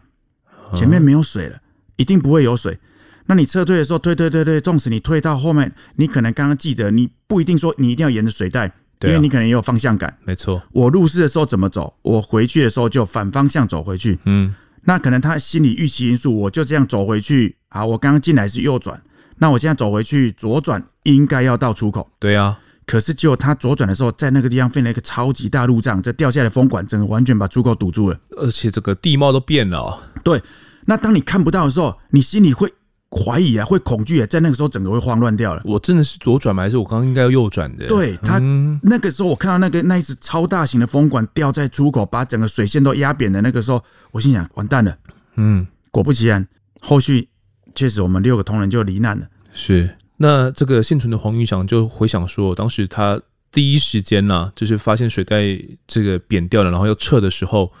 [0.73, 1.59] 前面没有水了，
[1.97, 2.79] 一定不会有水。
[3.27, 8.65] 那你撤退的时候，退退退退，纵使你退到后面，你可能刚刚记得，你不一定说你一定要沿着水带，
[9.03, 10.17] 因为你可能也有方向感。
[10.23, 14.17] 没错，我入室的时候怎么走，我回去的时候就反方向走回去。
[14.25, 17.55] 嗯，那可能他心理预期因素，我就这样走回去。
[17.69, 18.99] 啊，我刚刚进来是右转，
[19.37, 22.09] 那我现在走回去左转，应该要到出口。
[22.19, 29.99] 对啊，可是就他左转的时候，在那个地方废了一个超级大路障，这掉下来的风管，整个完全把出口堵住了，而且这个地貌都变了哦。
[30.23, 30.41] 对，
[30.85, 32.71] 那当你看不到的时候，你心里会。
[33.09, 35.61] 怀疑啊，会恐惧啊，在那个时候整个会慌乱掉了。
[35.63, 36.63] 我真的是左转吗？
[36.63, 37.87] 还是我刚刚应该要右转的？
[37.87, 44.93] 对他、嗯、那个时候，我看到那个那一只超大型的风管掉在出口，把整个水线都压扁的那个时候，我心想完蛋了。
[45.37, 46.45] 嗯，果不其然，
[46.81, 47.29] 后续
[47.77, 49.27] 确实我们六个同仁就罹难了。
[49.53, 55.43] 是，那这个幸存的黄云祥就回想说，当时他第一时间呢、就是发现水带
[55.85, 57.71] 这个扁掉了，然后要撤的时候，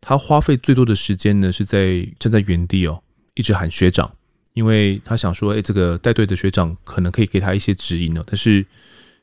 [0.00, 3.02] 他花费最多的时间呢，是在站在原地哦，
[3.34, 4.12] 一直喊学长。
[4.54, 8.66] 因为他想说，哎，这个带队的学长可能可以给他一些指引哦，但是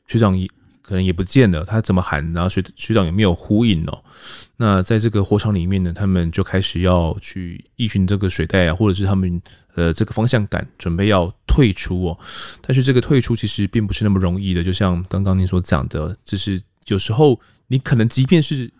[0.06, 0.48] 学长也
[0.86, 4.04] 可能也不见了，他怎么喊，然后学学长也没有呼应哦。
[4.56, 9.42] 那在这个火场里面呢，他们就开始要去依循这个水带啊，或者是他们
[9.74, 12.18] 呃这个方向感，准备要退出哦。
[12.60, 18.70] 但是这个退出其实并不是那么容易的，就像刚刚您所讲的，就是有时候你可能即便是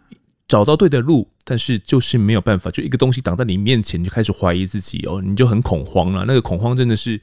[0.47, 1.29] 找到对的路。
[1.49, 6.25] 但是就是没有办法，就一个东西挡在你面前，你就开始怀疑自己哦，你就很恐慌了。
[6.27, 7.21] 那个恐慌真的是，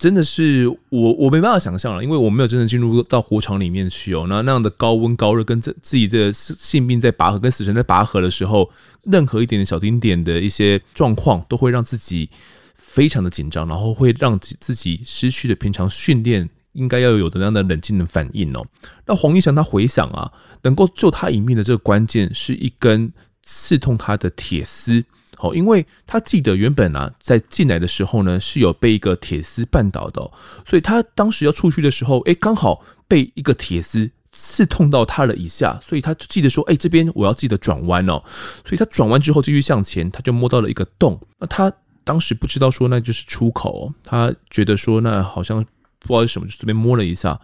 [0.00, 4.26] 真的是我我没办法想象了，因为我没有真的进入到火场里面去哦。
[4.28, 8.70] 那那样的高温高热，跟自自己的性命在拔河，跟死神在拔河的时候，
[9.02, 12.30] 任何一点点小丁点的一些状况，都会让自己
[12.74, 16.48] 非常的紧张，然后会让自己失去了平常训练。
[16.74, 18.64] 应该要有的那样的冷静的反应哦。
[19.04, 20.30] 那黄玉祥他回想啊，
[20.62, 25.04] 能够救他一命的这个关键是一根刺痛他的铁丝。
[25.40, 30.30] 好，因为他记得原本啊，在进来的时候呢，是有被一个铁丝绊倒的，
[30.66, 38.22] 所以他当时要出去的时候，哎，刚好被一个铁丝刺痛到他了一下，所以他就记得说，哎，这边我要记得转弯哦。
[38.64, 41.18] 所以他转弯之后继续向前，他就摸到了一个洞。
[41.38, 41.72] 那他
[42.04, 45.64] 当时不知道说那就是出口，他觉得说那好像。
[46.02, 47.38] 不知道是什么，就随便摸了一下。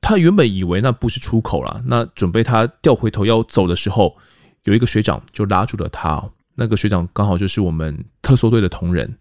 [0.00, 4.16] 他原本以为那不是出口了，那准备他掉回头要走的时候，
[4.62, 6.30] 有一个学长就拉住了他。
[6.54, 9.16] 那个学长刚好就是我们特搜队的同仁，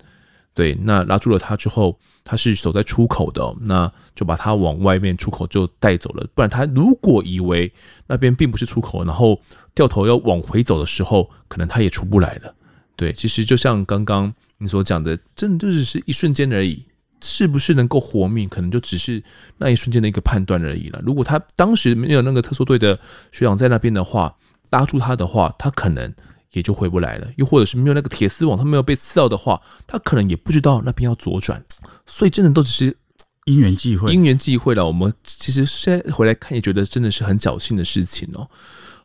[0.54, 6.28] 对，那拉住了他之后，他是守在出口的，那就把他往外面出口就带走了。
[6.34, 7.72] 不然他如果以为
[8.08, 9.42] 那边并不是出口，然后
[9.74, 12.54] 掉头要往回走的时候，可能他也出不来了。
[12.96, 16.86] 对，其实就像刚刚你所讲的，真的就只是一瞬间而已。
[17.24, 19.24] 是不是能够活命，可能就只是
[19.60, 21.00] 那一瞬间的一个判断而已了。
[21.06, 23.00] 如果他当时没有那个特搜队的
[23.32, 24.36] 学长在那边的话，
[24.72, 26.12] 搭住他的话，他可能
[26.54, 27.28] 也就回不来了。
[27.38, 31.64] 又或者是没有那个铁丝网，他没有被刺到的话，他可能也不知道那边要左转。
[32.06, 32.98] 所以真的都只是
[33.46, 34.86] 因缘际会，因缘际会了。
[34.86, 38.50] 我们其实现在回来看，也觉得真的是很侥幸的事情哦。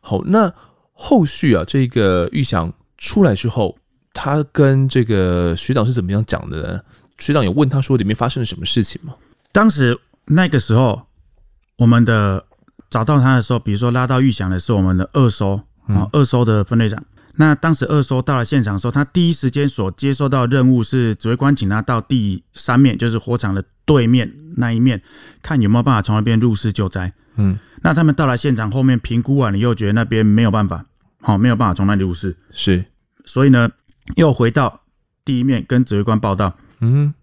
[0.01, 0.53] 好，那
[0.93, 3.77] 后续啊，这个玉祥出来之后，
[4.13, 6.81] 他跟这个学长是怎么样讲的呢？
[7.17, 9.15] 学长有问他说里面发生了什么事情吗？
[9.51, 11.01] 当时那个时候，
[11.77, 12.45] 我们的
[12.89, 17.03] 找到他的时候，比如说拉到玉祥的是我们的二收啊，二收的分队长。
[17.39, 25.01] 那当时二搜到了现场的时候，他第一时间所接收到的任务是指挥官请他到第三面，就是火场的对面那一面，
[25.41, 27.13] 看有没有办法从那边入室救灾。
[27.35, 30.83] 嗯，那他们到了现场后面评估完你，又觉得那边没有办法，
[31.21, 32.83] 好，没有办法从那里入室，是，
[33.25, 33.69] 所以呢，
[34.15, 34.81] 又回到
[35.23, 36.57] 第一面跟指挥官报道。
[36.79, 37.13] 嗯，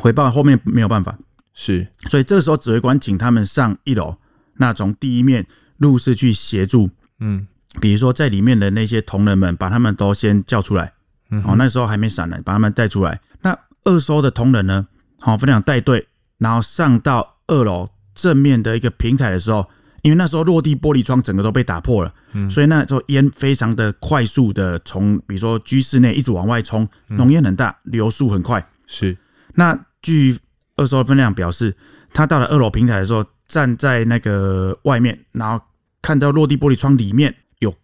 [0.00, 1.16] 回报后面没有办法，
[1.54, 4.16] 是，所以这个时候指挥官请他们上一楼，
[4.56, 5.46] 那从第一面
[5.78, 7.46] 入室去协助，嗯，
[7.78, 10.92] 比如说在里面的那些同仁们，把他们都先叫出来，
[11.30, 13.20] 嗯，哦，那时候还没闪呢，把他们带出来。
[13.42, 14.88] 那二搜的同仁呢，
[15.20, 19.68] 好，分两带队，然后上到二楼正面的一个平台的时候，
[20.02, 28.66] 因为那时候落地玻璃窗整个都被打破了，嗯，所以那时候烟非常的快速的从，比如说居室内一直往外冲，浓烟很大，流速很快。
[28.86, 29.16] 是，
[29.54, 30.36] 那据
[30.76, 31.76] 二搜的分量表示，
[32.12, 35.64] 他到了二楼平台的时候，站在那个外面，然后
[36.02, 37.34] 看到落地玻璃窗里面有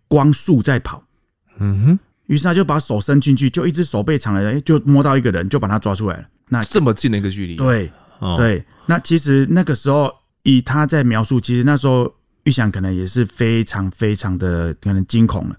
[0.09, 1.03] 光速在跑，
[1.59, 6.25] 嗯哼，于是他就把手伸进去，就一只手背长的人就摸到一个人，就把他抓出来了。
[6.49, 7.91] 那这么近的一个距离，对，
[8.21, 8.65] 哦、对。
[8.87, 10.13] 那其实那个时候，
[10.45, 12.15] 以他在描述，其实那时候
[12.45, 15.57] 玉祥可能也是非常非常的可能惊恐了，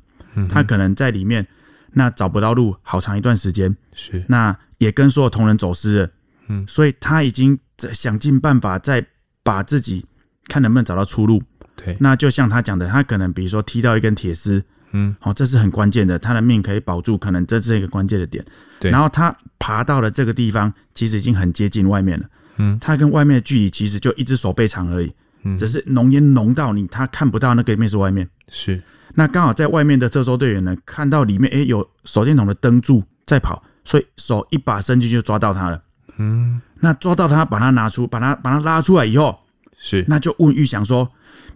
[0.49, 1.45] 他可能在里面
[1.91, 4.23] 那找不到路好长一段时间，是。
[4.29, 6.09] 那也跟所有同仁走失了，
[6.47, 9.05] 嗯，所以他已经在想尽办法在
[9.43, 10.05] 把自己
[10.47, 11.43] 看能不能找到出路。
[11.77, 14.63] 对，那就像他讲的，他可能比如说踢到一根铁丝，
[14.93, 18.43] 嗯，好，这是很关键的，他的命可以保住，可能这是一个关键的点。
[18.79, 22.25] 对，然后他爬到了这个地方，其实已经很接近外面了，
[22.57, 25.13] 嗯，他跟外面的距离其实就一只手背长而已，
[25.43, 28.27] 嗯，只是浓烟浓到你他看不到那个面是外面。
[28.49, 28.81] 是，
[29.13, 35.79] 那刚好在外面的特搜队员呢，看到里面诶有手电筒的灯柱在跑，所以手一把伸进去就抓到他了，
[36.17, 39.37] 嗯，那抓到他，把他拿出，把他把他拉出来以后，
[39.77, 41.07] 是，那就问玉祥说。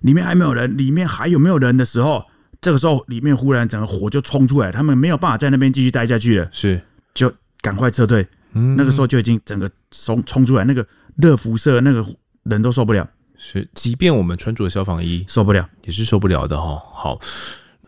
[0.02, 2.24] 里面还没有人，里面还有没有人的时候，
[2.60, 6.82] 这个时候里面忽然整个火就冲出来，他们没有办法在那边继续待下去了，是
[7.14, 8.28] 就赶快撤退。
[8.54, 12.06] 嗯，那个时候就已经整个冲冲出来，那个热辐射，那个
[12.44, 13.08] 人都受不了。
[13.38, 16.82] 是，即便我们穿着消防衣，受不了，也是受不了的哈。
[16.94, 17.20] 好，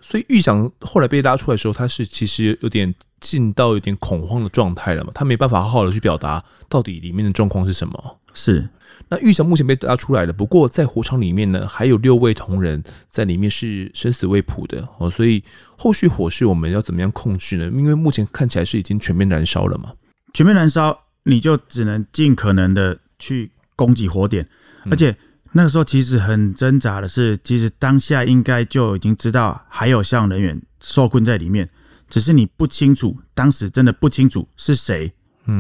[0.02, 8.20] 所以玉祥后来被拉出来的时候，他是其实有点进到有点恐慌的状态了嘛，他没办法好好的去表达到底里面的状况是什么。
[8.34, 8.70] 是。
[9.10, 15.44] 那玉祥目前被拉出来了，不过在火场里面呢，还有六位同仁在里面是生死未卜的哦，所以
[15.78, 17.66] 后续火势我们要怎么样控制呢？
[17.66, 19.92] 因为目前看起来是已经全面燃烧了嘛，
[20.34, 24.48] 全面燃烧，你就只能尽可能的去攻击火点，
[24.90, 25.16] 而且
[25.52, 31.70] 那个时候其实很挣扎的是，其实当下应该就已经知道还有消防人员受困在里面，
[32.10, 35.12] 只是你不清楚，当时真的不清楚是谁，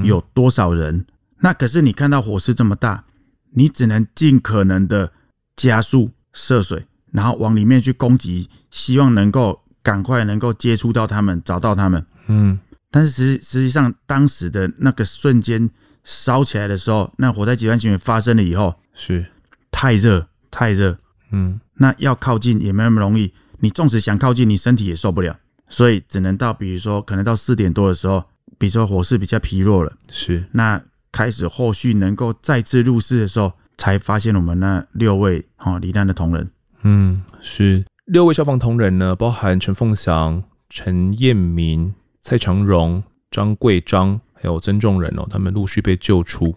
[0.03, 1.05] 有多少人，
[1.43, 3.06] 那可是你看到火势这么大。
[3.56, 5.13] 你只能尽可能的
[5.56, 12.03] 加速涉水，然后往里面去攻击，希望能够赶快能够接触到他们，找到他们。
[12.25, 15.69] 嗯，但是实实际上当时的那个瞬间
[16.03, 19.23] 烧起来的时候，那火灾极端行为发生了以后，是
[19.69, 20.97] 太热太热，
[21.32, 23.32] 嗯，那要靠近也没那么容易。
[23.60, 25.38] 你纵使想靠近，你身体也受不了，
[25.69, 28.23] 所以只能到比如说可能到四点多的时候，
[28.58, 30.82] 比如说火势比较疲弱了，是那。
[31.13, 36.52] 开始后续能够再次入室的时候，才发现我们那六位哈罹难的同仁。
[36.82, 46.56] 嗯，是六位消防同仁呢，包含陈凤祥、陈彦明、蔡长荣、张贵章，还有曾仲仁哦，他们陆续被救出。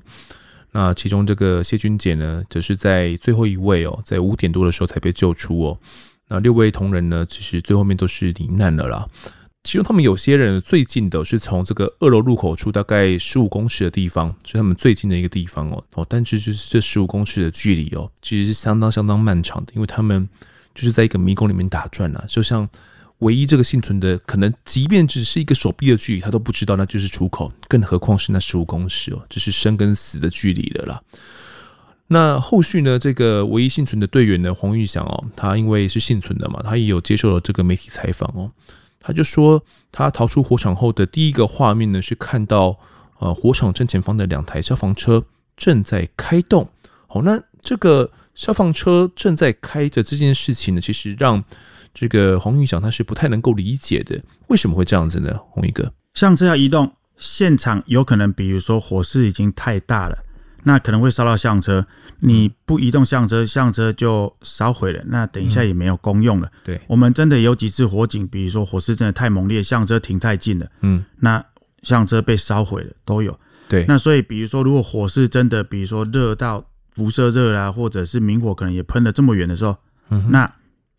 [0.73, 5.79] 那其中这个谢君姐呢，则是在最后一位哦，在五点多的时候才被救出哦。
[6.29, 9.07] 那六位同仁呢，其实最后面都是罹难了啦。
[9.66, 20.29] 其中他们有些人最近的是从这个二楼入口处大概十五公尺的地方，是他们最近的一个地方哦哦，但是就是这十五公尺的距离哦，其实是相当相当漫长的，因为他们
[20.72, 22.68] 就是在一个迷宫里面打转啊，就像
[23.18, 31.02] 唯一这个幸存的，可能即便只是一个手臂的距离，他都不知道那就是出口，更何况是那十五公尺哦，这是生跟死的距离了啦。
[32.07, 38.52] 那后续呢，这个唯一幸存的队员呢，黄玉祥哦，他因为是幸存的嘛，他也有接受了这个媒体采访哦。
[39.07, 42.77] 他就说，他逃出火场后的第一个画面呢，是看到
[43.21, 45.25] 呃火场正前方的两台消防车
[45.57, 46.69] 正在开动。
[47.07, 51.45] 好，那这个消防车正在开着这件事情呢，其实让
[51.95, 54.21] 这个黄玉祥他是不太能够理解的。
[54.49, 55.38] 为什么会这样子呢？
[55.51, 60.25] 红衣哥，像这样移动，现场有可能，比如说火势已经太大了。
[60.68, 61.87] 那可能会烧到消防车，
[62.18, 65.00] 你不移动消防车，相车就烧毁了。
[65.07, 66.48] 那等一下也没有功用了。
[66.48, 71.38] 嗯、对，我们真的有几次火警，比如说火势真的太猛烈，消防车停太近了，嗯，那
[71.83, 73.38] 消防车被烧毁了都有。
[73.68, 79.76] 对，那所以比如说如果火势真的，比如说热到辐射热啦，或者是明火可能也喷得这么远的时候，
[80.11, 80.52] 嗯，那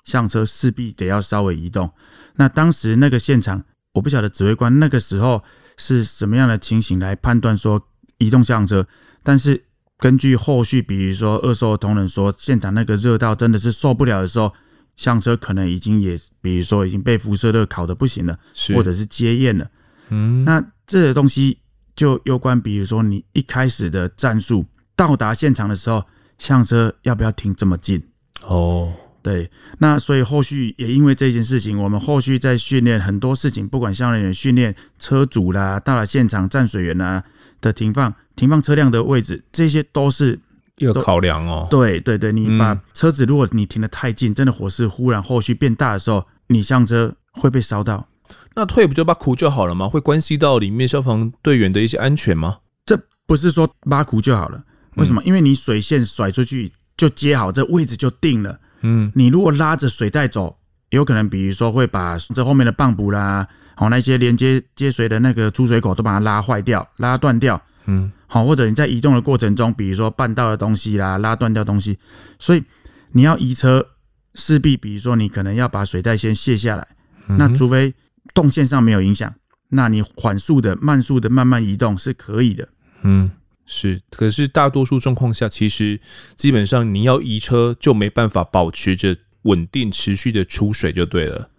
[0.06, 1.92] 消防车势必得要稍微移动。
[2.36, 3.62] 那当时那个现场，
[3.96, 5.44] 我不晓得指挥官那个时候
[5.76, 7.86] 是什么样的情形来判断说
[8.20, 8.88] 移动消防车。
[9.28, 9.62] 但是
[10.00, 14.54] 根据后续，比如说二手同仁说，现场那个热到真的是受不了的时候，
[14.96, 18.40] 相车可能已经也，比如说已经被辐射热烤的不行了，
[18.74, 19.70] 或者是接焰了。
[20.08, 21.58] 嗯，那这些东西
[21.94, 26.02] 就有关，比如说你一开始的战术，到达现场的时候，
[26.40, 28.02] 相车要不要停这么近？
[28.46, 37.22] 哦，对，那所以后续也因为这件事情，我们后续在训练很多事情，不管消防人员训练车主啦，到了现场站水员啦
[37.60, 38.16] 的停放。
[38.38, 40.40] 停放车辆的位置，这些都是
[40.78, 41.68] 一个考量哦。
[41.70, 48.08] 对对对，你把车子，如果你停得太近，真的火势忽然后续变大的时候，你上车会被烧到。
[48.56, 49.90] 那退不就把苦就好了吗？
[49.90, 52.60] 会关系到里面消防队员的一些安全吗？
[52.86, 54.64] 这不是说挖苦就好了。
[54.96, 55.22] 为什么？
[55.24, 58.60] 因为你水线甩出去就接好，这位置就定了。
[58.82, 60.58] 嗯，你如果拉着水带走，
[60.90, 67.62] 有可能比如说会把这后面的泵浦啦，好那些连接接水的那个出水口都把它拉坏掉、拉断掉。
[67.88, 68.12] 嗯。
[68.28, 71.98] 好，或者你在移动的过程中，比如说绊到的东西啦，拉断掉东西，
[72.38, 72.64] 所以
[73.14, 73.88] 你要移车，
[74.36, 76.88] 势必比如说你可能要把水袋先卸下来。
[77.30, 77.94] 嗯、那除非
[78.34, 79.34] 动线上没有影响，
[79.70, 82.70] 那你缓速的、慢速的慢慢移动是可以的。
[83.04, 83.32] 嗯，
[83.66, 84.02] 是。
[84.12, 86.00] 可是大多数状况下，其实
[86.36, 91.50] 基本上你要移车就没办法保持着稳定、持续的出水就对了。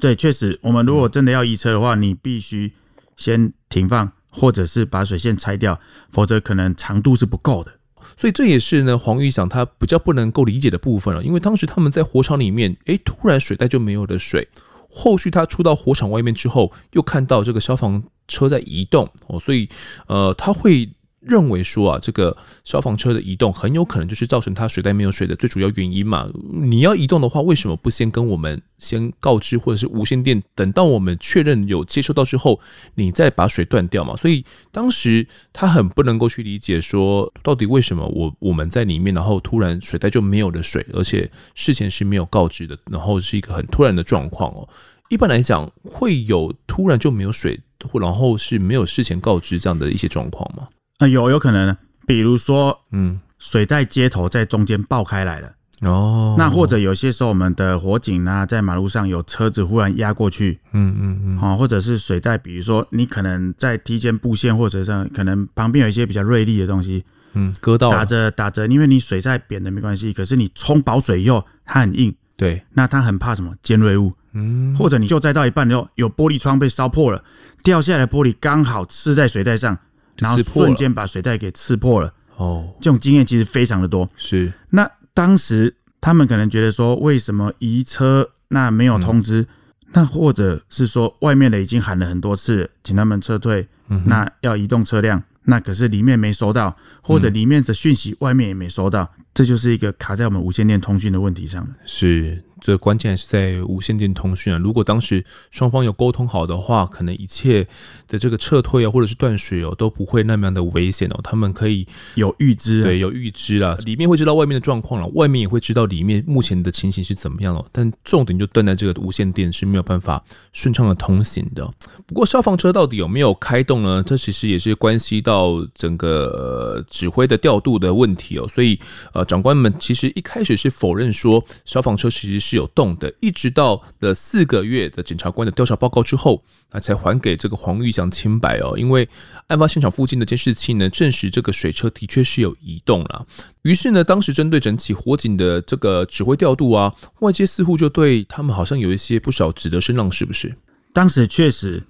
[0.00, 2.72] 对，确实，我们如果真的要移车的话，你必须
[3.16, 5.80] 先停放，或者是把水线拆掉，
[6.10, 7.72] 否则可能长度是不够的。
[8.16, 11.22] 所以这也是呢，黄玉祥他比较不能够理解的部分了。
[11.22, 14.48] 因为当时他们在火场里面，诶，突然水袋就没有了水。
[14.90, 19.68] 后续他出到火场外面之后，又看到这个消防车在移动哦，所以
[20.08, 20.90] 呃，他会。
[21.26, 26.28] 认为说啊，这个消防车的移动很有可能就是造成它水袋没有水的最主要原因嘛。
[26.52, 32.60] 你要移动的话，为什么不先跟我们先告知，或者是无线电等到我们确认有接收到之后，
[32.94, 34.14] 你再把水断掉嘛？
[34.16, 44.68] 所以当时他很不能够去理解说，到底为什么我我们在里面，然后突然水袋就没有了水，而且事前是没有告知的，然后是一个很突然的状况哦。
[45.10, 47.60] 一般来讲，会有突然就没有水，
[48.00, 50.68] 然后是没有事前告知这样的一些状况吗？
[50.98, 51.76] 啊，有有可能，
[52.06, 73.52] 比如说，嗯，水带接头在中间爆开来了，哦，那或者有些时候我们的火警呢，在马路上有车子忽然压过去，嗯嗯嗯，好，或者是水带，比如说你可能在梯间布线，或者是可能旁边有一些比较锐利的东西，嗯，割到打着打着，因为你水在扁的没关系，可是你冲饱水以后它很硬，对，那它很怕什么？
[73.64, 77.24] 尖锐物，嗯，或者你救灾到一半以后有玻璃窗被烧破了，
[77.64, 79.76] 掉下来的玻璃刚好刺在水带上。
[80.18, 84.08] 然后瞬间把水袋给刺破了哦，这种经验其实非常的多。
[84.16, 89.46] 是，那当时他们可能觉得说，为什么移车那没有通知？
[89.92, 93.66] 那或者是说，外面的已经喊了很多次，请他们撤退，
[94.06, 101.70] 那要移动车辆，那可是里面没收到，或者里面的讯息外面也没收到，这就是一个卡在我们无线电通讯的问题上了。
[101.86, 102.43] 是。
[102.64, 104.56] 这关键还是在无线电通讯啊！
[104.56, 107.62] 如果当时双方有沟通好的话，可能一切
[108.08, 111.20] 的这个撤退啊，或者是断水哦，都不会那么样的危险哦。
[111.22, 117.62] 他们可以有预知，对，有预知啦，里面会知道外面的状况了，外面也会知道里面目前的情形是怎么样了。
[117.70, 121.70] 但重点就断在这个无线电是没有办法顺畅的通行的。
[122.06, 124.02] 不过消防车到底有没有开动呢？
[124.06, 128.48] 这其实也是关系到整个指挥的调度的问题哦。
[128.48, 128.80] 所以
[129.12, 132.53] 呃，长官们其实一开始是否认说消防车其实是。
[132.56, 136.42] 有动的，一直到了四个月的检察官的调查报告之后，
[136.72, 138.78] 那才还给这个黄玉祥清白哦。
[138.78, 139.08] 因为
[139.48, 143.26] 案发现场附近的监视器呢，证实这个水车的确是有移动了。
[143.62, 150.56] 于是呢，当时针对整起火警的这个指挥调度啊，外界似乎就对他们好像有一些不少指责声浪，是不是？
[150.92, 151.82] 当时确实，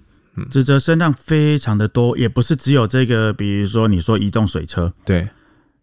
[0.49, 5.29] 指责声浪非常的多，也不是只有这个，比如说你说移动水车，对，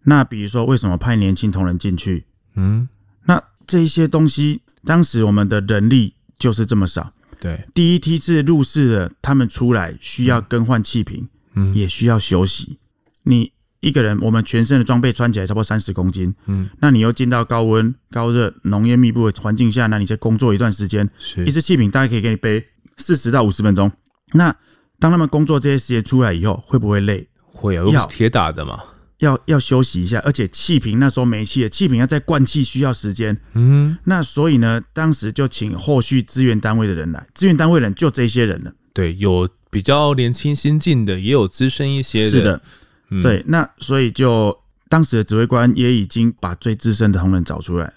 [0.05, 2.25] 那比如说为什么派年轻同仁进去？
[2.57, 2.89] 嗯，
[3.25, 4.63] 那这些东西。
[4.85, 12.79] 当时我们的人力就是这么少，对，第一梯次入室的，他们出来需要更换气瓶，嗯，也需要休息。
[13.23, 22.65] 你一个人，我们全身的装备穿起来差不多三十公斤，嗯，那你又进到高温、高热、浓烟密布的环境下，那你再工作一段时间，是，一支气瓶大概可以给你背
[22.97, 23.91] 四十到五十分钟。
[24.33, 24.55] 那
[24.99, 27.29] 当他们工作这些时间出来以后，会不会累？
[27.45, 28.81] 会啊，又是铁打的嘛。
[29.23, 33.37] 要要休息一下，而且气瓶那时候没气了，气瓶要再灌气需要时间。
[33.55, 38.73] 嗯，那所以呢，当时就请后续支援单位的人来，支援单位人就这些人了。
[38.93, 42.31] 对，有比较年轻新进的，也有资深一些的。
[42.31, 42.63] 是的，
[43.11, 44.59] 嗯、对，那所以就
[44.89, 47.93] 当时的指挥官也已经把最资深的同仁找出来，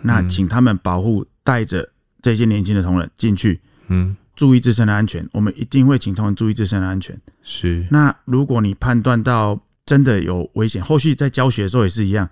[0.00, 1.86] 那请他们保护带着
[2.22, 5.28] 这些年轻的同仁进去，嗯，注意自身的安全。
[5.32, 7.20] 我们一定会请同仁注意自身的安全。
[7.42, 9.60] 是，那如果你判断到。
[9.92, 12.26] 真的有危险，后续在教学的时候也是一样。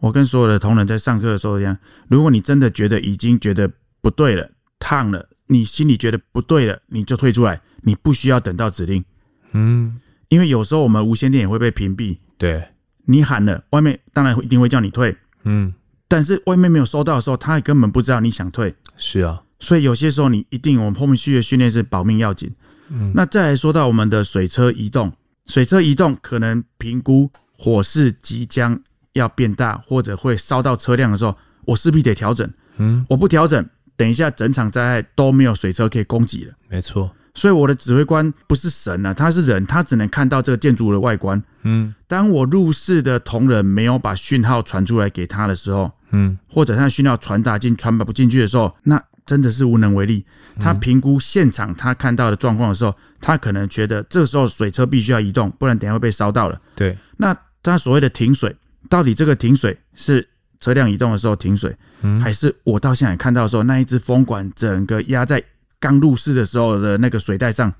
[0.00, 1.78] 我跟所有的同仁在上课的时候一样。
[2.08, 4.50] 如果你真的觉得已经觉得不对了，
[4.80, 9.04] 烫了，你心里觉得不对了，你就退出来，你不需要等到指令。
[9.52, 12.18] 嗯，因为有时候我们无线电也会被屏蔽。
[12.36, 12.66] 对，
[13.04, 15.16] 你喊了，外面当然一定会叫你退。
[15.44, 15.72] 嗯，
[16.08, 18.74] 但是外面没有收到的时候，他也根本不知道你想退。
[18.96, 22.52] 是啊，所以有些时候你一定，我们后面需要训练是保命要紧。
[22.88, 25.12] 嗯，那再来说到我们的水车移动。
[25.46, 28.80] 水车移动可能评估火势即将
[29.12, 31.36] 要变大，或者会烧到车辆的时候，
[31.66, 32.50] 我势必得调整。
[32.78, 33.64] 嗯，我不调整，
[33.96, 36.54] 等一下整场灾害都没有水车可以攻击了。
[36.68, 41.40] 没错，所以我的指挥官不是神啊，他是人，他只能看到这个建筑物的外观。
[41.62, 49.02] 嗯，当我入室的同仁没有把讯号传出来给他的时候，嗯，或者他的讯号传达进传达不进去的时候，那。
[49.26, 50.24] 真的是无能为力。
[50.60, 56.60] 他评估现场他看到的状况的时候，他可能觉得这时候水车必须要移动，不然等下会被烧到了。
[56.76, 58.54] 对，那他所谓的停水，
[58.88, 60.28] 到底这个停水是
[60.60, 61.76] 车辆移动的时候停水，
[62.22, 65.42] 还是我到现场看到的时候那一只风管整个压在
[65.80, 67.72] 刚入室的时候的那个水带上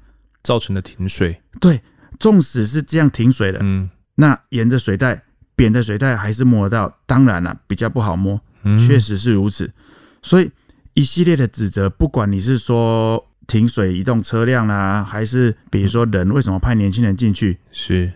[0.42, 1.40] 造成的停水。
[1.60, 1.80] 对，
[2.18, 5.22] 纵使是这样停水的，嗯，那沿着水带
[5.54, 9.72] 扁的水带还是摸得到，当然了、啊，比较不好摸，嗯，确实是如此。
[10.22, 10.50] 所以
[10.94, 18.12] 一系列的指责，不管你是说停水移动车辆啦、啊，还是比如说人为什么派年轻人进去，是，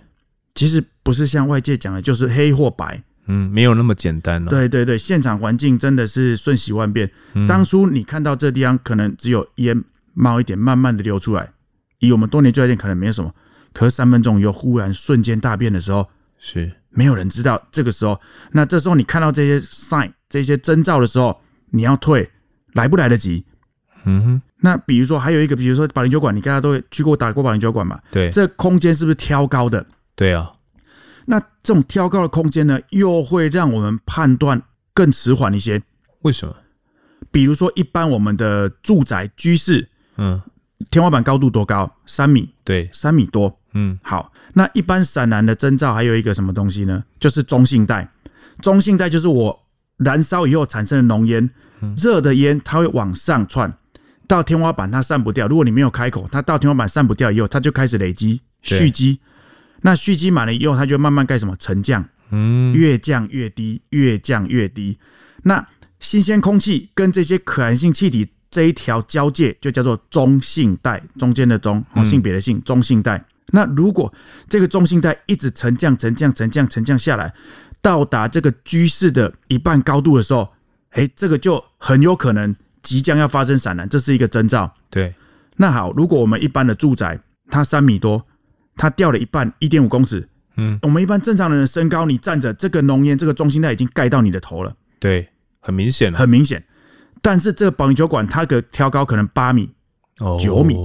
[0.55, 3.03] 其实不是像外界讲的，就是黑或白。
[3.31, 4.51] 嗯，没有那么简单了、哦。
[4.51, 7.11] 对对对，现场环境真的是瞬息万变。
[7.35, 11.53] 嗯、当初你看到这地方可能只有烟冒一点，慢慢的流出来，
[11.99, 13.31] 以我们多年就业店可能没有什么。
[13.75, 16.09] 可是三分钟以后，忽然瞬间大变的时候，
[16.39, 17.63] 是没有人知道。
[17.71, 18.19] 这个时候，
[18.53, 21.39] 那这时候你看到这些 sign 这些征兆的时候，
[21.73, 22.31] 你要退
[22.73, 23.45] 来不来得及？
[24.05, 24.43] 嗯哼。
[24.61, 28.01] 那比如说还有一个，比如说保龄球馆，你大家都会去过打过保龄球馆嘛？
[28.11, 28.31] 对。
[28.31, 29.87] 这空间是不是挑高的？
[30.17, 30.53] 对啊。
[31.27, 34.63] 那这种挑高的空间呢，又会让我们判断
[34.95, 35.83] 更迟缓一些。
[36.23, 36.55] 为什么？
[37.31, 40.41] 比如说，一般我们的住宅居室，嗯，
[40.91, 41.97] 天花板高度多高？
[42.07, 42.49] 三米。
[42.65, 43.61] 对，三米多。
[43.75, 44.33] 嗯，好。
[44.55, 47.05] 那一般闪燃的征兆还有一个什么东西呢？
[47.21, 48.11] 就是中性带。
[48.61, 49.67] 中性带就是我
[49.99, 51.49] 燃烧以后产生的浓烟，
[51.97, 53.73] 热的烟它会往上窜，
[54.27, 55.47] 到天花板它散不掉。
[55.47, 59.21] 如果你没有开口，它到天花板散不掉以后，它就开始累积蓄积。
[59.83, 64.99] 那蓄积满了以后，它就慢慢盖什么沉降，嗯，越降越低，越降越低。
[65.43, 65.67] 那
[66.01, 73.25] 新鲜空气跟这些可燃性气体这一条交界就叫做中性带，中间的中，哦，性别的性，中性带。
[73.51, 74.13] 那如果
[74.49, 77.33] 这个中性带一直沉降、沉降、沉降、沉降下来，
[77.81, 80.53] 到达这个居室的一半高度的时候，
[80.91, 84.75] 哎，这个就很有可能即将要发生闪燃，这是一个征兆。
[84.91, 85.15] 对。
[85.57, 87.21] 那好，如果我们一般的住宅，
[87.51, 88.27] 它三米多。
[88.81, 90.29] 它掉了一半，一点五公尺。
[90.57, 94.73] 嗯，我们一般正常人的身高，你站着，这个浓烟，这个中心带已经盖到你的头了。
[95.01, 96.65] 对，很明显，很明显。
[97.21, 99.71] 但是这个保龄球馆，它的挑高可能八米、
[100.39, 100.77] 九米，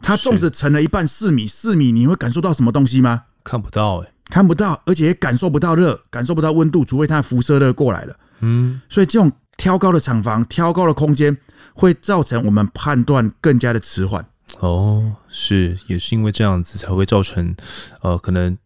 [0.00, 3.24] 它纵使沉了一半四米，四米，你会感受到什么东西吗？
[3.44, 8.16] 看不到，哎，看不到，而且也感受不到热，感受不到温度，除非它辐射热过来了。
[8.42, 11.38] 嗯，所以这种挑高的厂房、挑高的空间，
[11.72, 14.26] 会造成我们判断更加的迟缓。
[14.60, 17.56] 哦，是，也是因为这样子才会造成，
[18.02, 18.58] 呃，可能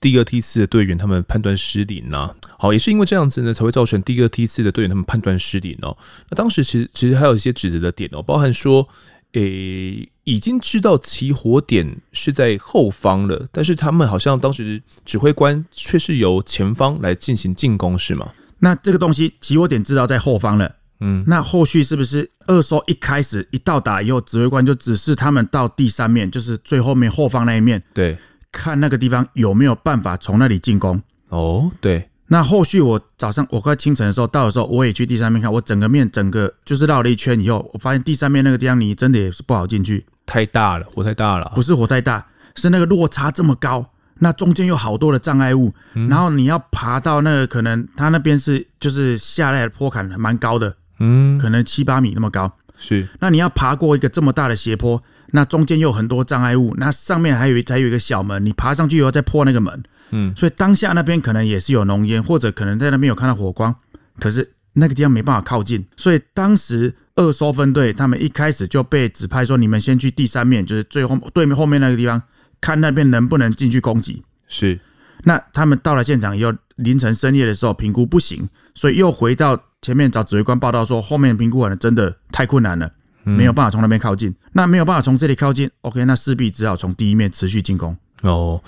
[0.00, 2.34] 第二梯次的队员他们判断失灵呐、啊。
[2.58, 5.94] 好，也是因为这样子呢，才会造成第二梯次的队员他们判断失灵哦。
[6.30, 8.88] 那当时其实其实还有一些指责的点哦，包含说，
[9.32, 18.32] 诶、欸，已经知道起火点是在后方了，但是他们好像当时指挥官却是由前方来进行进攻，是吗？
[18.58, 20.74] 那这个东西起火点知道在后方了。
[21.00, 28.16] 嗯，那后续是不是二艘一开始一到达以后，指挥官就指示他们到第三面，就是最后面后方那一面，对，
[28.52, 31.02] 看那个地方有没有办法从那里进攻。
[31.28, 32.08] 哦，对。
[32.28, 41.52] 那后续我早上我快清晨的时候到的时候，我也去第三面看，我整个面整个就是绕了一圈以后，我发现第三面那个地方你真的也是不好进去，太大了，火太大了。
[41.54, 42.24] 不是火太大，
[42.54, 43.84] 是那个落差这么高。
[44.18, 45.72] 那中间有好多的障碍物，
[46.08, 50.76] 然后你要爬到那个可能他那边是就是下来的坡坎蛮高的。
[51.00, 53.08] 嗯，可能七八米那么高，是。
[53.18, 55.02] 那你要爬过一个这么大的斜坡，
[55.32, 63.74] 那中间又有很多障碍物，那上面还有还有一个小门，你爬上去以后再破那个门，嗯，所以当下那边可能也是有浓烟，或者可能在那边有看到火光，
[64.20, 72.22] 可是那个地方没办法靠近，所以当时二搜分队他们一开始就被指派说，你们先去第三面，就是最后对面后面那个地方，
[72.64, 74.22] 看那边能不能进去攻击。
[74.48, 74.80] 是。
[75.24, 79.60] 那他们到了现场以后，凌晨深夜的时候评估不行，所以又回到。
[79.84, 82.90] 前面找指挥官报道说，后面评估可能，真的太困难了，
[83.22, 84.30] 没有办法从那边靠近。
[84.30, 87.94] 嗯、那没有办法从这里靠近，OK，那势必只好从第一面持续进攻。
[88.22, 88.64] 哦，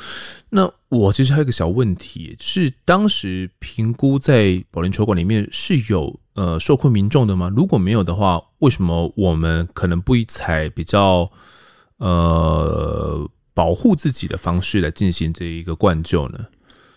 [0.51, 7.51] 那我其实还有一个小问题，是当时评估在保龄球馆里面是有呃受困民众的吗？
[7.57, 11.31] 如果没有的话，为什么我们可能不以采比较
[11.97, 13.27] 呃
[13.57, 16.39] 保护自己的方式来进行这一个灌救呢？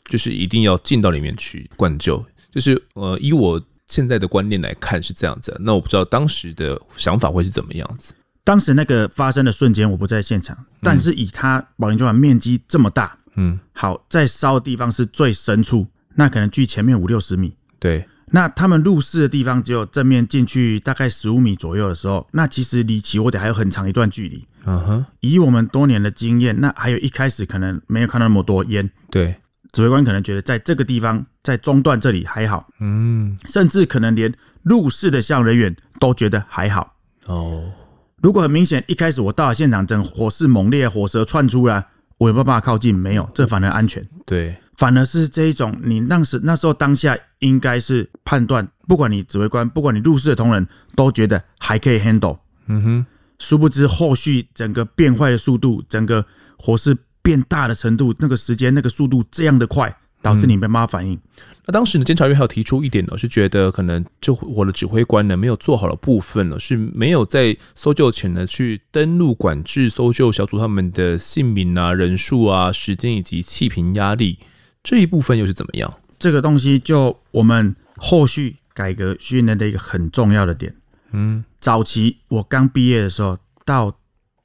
[0.05, 3.59] 就是一定要进到里面去灌救，就是呃以我。
[3.91, 8.13] 现在的观念来看是这样子，那我不知道当时的想法会是怎么样子。
[8.43, 17.51] 当时那个发生的瞬间我不在现场，但是以它保龄球馆面积这么大，嗯，好，在烧的地方是最深处，那可能距前面五六十米。
[17.79, 24.45] 对，那他们入室的地方只有正面进去大概十五米左右的时候，那其实离起火点还有很长一段距离。
[24.65, 28.89] 嗯哼，以我们多年的经验，那还有一开始可能没有看到那么多烟。
[29.09, 29.35] 对。
[29.71, 36.95] 指挥官可能觉得在这个地方，在中段这里还好，嗯，甚至可能连入室的消防人员都觉得还好。
[37.27, 37.71] 哦，
[38.19, 41.85] 如果很明显，一开始我到了现场，整火势猛烈，火舌窜出来，
[42.17, 42.95] 我有没有办法靠近？
[42.95, 44.03] 没有，这反而安全。
[44.25, 52.39] 对，反而是这一种，你当时那时候当下应该是判断，不管你指挥官，不管你入室的同仁，都觉得还可以 handle。
[52.67, 53.05] 嗯哼，
[53.39, 56.25] 殊不知后续整个变坏的速度，整个
[56.57, 61.13] 火势变大的程度，那个时间、那个速度这样的快，导致你没办法反应。
[61.13, 61.21] 嗯、
[61.65, 74.37] 那当时呢，监察院还有提出一点呢，是觉得可能救火的指挥官呢没有做好的部分呢，是没有在搜救前呢去登录管制搜救小组他们的姓名啊、人数啊、时间以及气瓶压力
[74.83, 75.93] 这一部分又是怎么样？
[76.19, 80.75] 这个东西就我们后续改革训练的一个很重要的点。
[81.11, 83.97] 嗯，早期我刚毕业的时候，到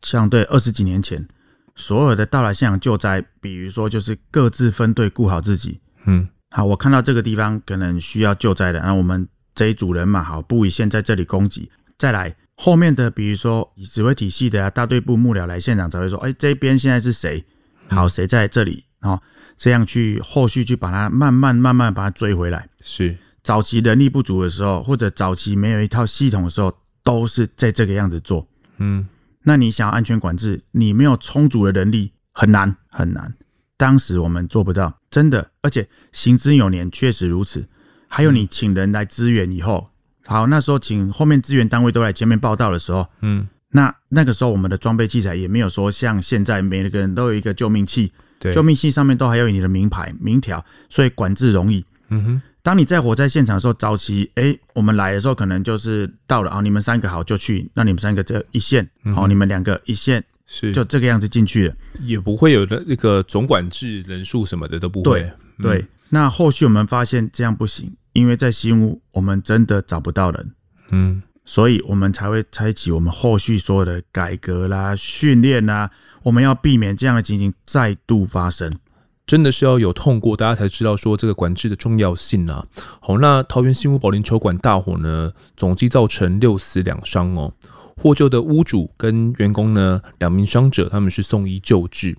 [0.02, 1.28] 相对二十几年前，
[1.74, 5.80] 所有的到来现场救灾，比如说就是各自分队顾好自己。
[6.06, 17.44] 嗯，好，我看到这个地方可能需要救灾的，那我们这一组人嘛，好，部乙先在这里攻击，再来后面的，比如说以指挥体系的啊，大队部幕僚来现场才会说，哎，这边现在是谁？
[17.88, 18.84] 好，谁在这里？
[19.00, 19.20] 哦，
[19.56, 22.68] 这样去后续去把它慢慢慢慢把它追回来。
[22.80, 23.16] 是。
[23.42, 28.48] 早期人力不足的时候，或者早期没有一套系统的时候，都是在这个样子做。
[28.78, 29.06] 嗯，
[29.42, 33.34] 那你想要安全管制，你没有充足的人力，很难很难。
[33.76, 37.68] 当时我们做不到，真的，而且行之有年，确实如此。
[38.08, 39.90] 还有你请人来支援以后，
[40.24, 51.84] 好，那时候请后面支援单位都来前面报道的时候，嗯，那那个时候我们的装备器材也没有说像现在每个人都有一个救命器，对，救命器上面都还有你的名牌名条，所以管制容易。
[52.08, 52.42] 嗯哼。
[52.62, 60.72] 当你在火灾现场的时候，早期哎，我们来的时候可能就是到了啊，你们三个好就去，那你们三个这一线，好，你们两个一线，是。
[60.72, 65.20] 就这个样子进去了，也不会有的那个总管制人数什么的都不会。
[65.20, 70.50] 对，对，那后续我们发现这样不行，因为在新屋我们真的找不到人，
[70.88, 75.90] 嗯，所以我们才会开启我们后续所有的改革啦、训练啦，
[76.22, 78.78] 我们要避免这样的情形再度发生。
[79.26, 82.66] 真的是要有痛过，大家才知道说这个管制的重要性啊。
[83.00, 87.52] 好，那桃园新屋保龄球馆大火呢，总计造成六死两伤哦。
[87.96, 92.16] 获救的屋主跟员工呢，两名伤者他们是送医救治。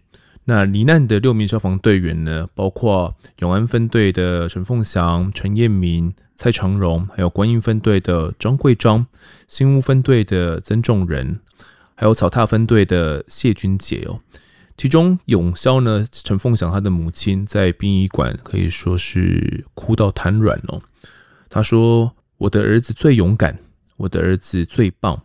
[0.48, 9.08] 那罹难的六名消防队员呢，包括永安分队的陈凤祥、陈彦明、蔡长荣，还有观音分队的张贵章，
[9.48, 11.40] 新屋分队的曾仲仁，
[11.96, 14.20] 还有草踏分队的谢君杰哦。
[14.78, 20.82] 其中永霄呢，陈凤祥他的母亲在殡仪馆可以说是哭到瘫软哦。
[21.50, 23.58] 他说：“我的儿子最勇敢，
[23.98, 25.24] 我的儿子最棒。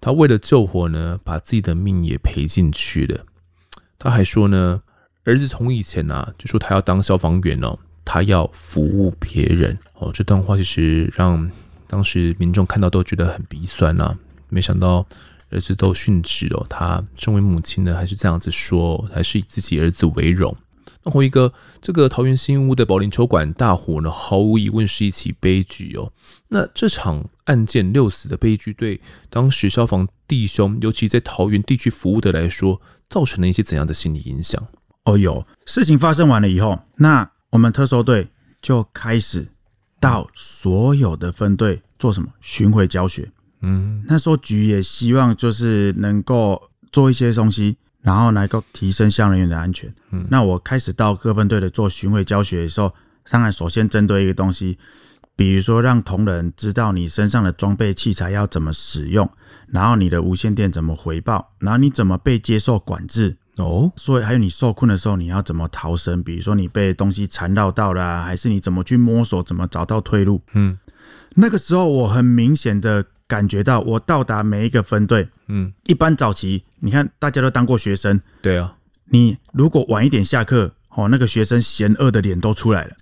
[0.00, 3.26] 他为了救火呢，把自己的命也赔进去了。”
[4.02, 4.82] 他还说呢，
[5.24, 10.10] 儿子从以前啊就说他要当消防员哦，他要服务别人哦。
[10.12, 11.50] 这段话其实让
[11.86, 14.16] 当时民众看到都觉得很鼻酸啊。
[14.48, 15.06] 没想到。
[15.54, 20.56] 儿子都殉职哦，他身为母亲呢，还是这样子说，还是以自己儿子为荣。
[21.02, 26.10] 那辉哥，这个桃园新屋的保龄球馆大火呢，毫无疑问是一起悲剧哦。
[26.48, 34.62] 那这场案件六死的悲剧，对当时消防弟兄，尤其在桃园地区服务的来说，造成了一些怎样的心理影响？
[35.04, 38.28] 哦，有事情发生完了以后，那我们特搜队
[38.60, 39.46] 就开始
[39.98, 43.30] 到所有的分队做什么巡回教学。
[43.62, 49.92] 嗯，那时候局也希望就是能够做一些东西，然后能够提升消防人员的安全。
[50.10, 52.92] 嗯，那我开始到各分队的做巡回教学的时候，
[53.30, 54.78] 当然首先针对一个东西，
[55.36, 59.30] 比如说让同仁知道你身上的装备器材要怎么使用，
[59.68, 63.36] 然后你的无线电怎么回报，然后你怎么被接受管制。
[63.58, 70.40] 哦，所以还有你受困的时候你要怎么逃生，比如说你被东西缠绕到了啊，还是你怎么去摸索，怎么找到退路？
[70.52, 70.78] 嗯，
[71.34, 73.04] 那个时候我很明显的。
[73.28, 78.76] 感觉到我到达每一个分队，嗯，一般早期你看大家都当过学生，对啊，
[79.06, 82.96] 你如果晚一点下课，哦，那个学生嫌恶的脸都出来了。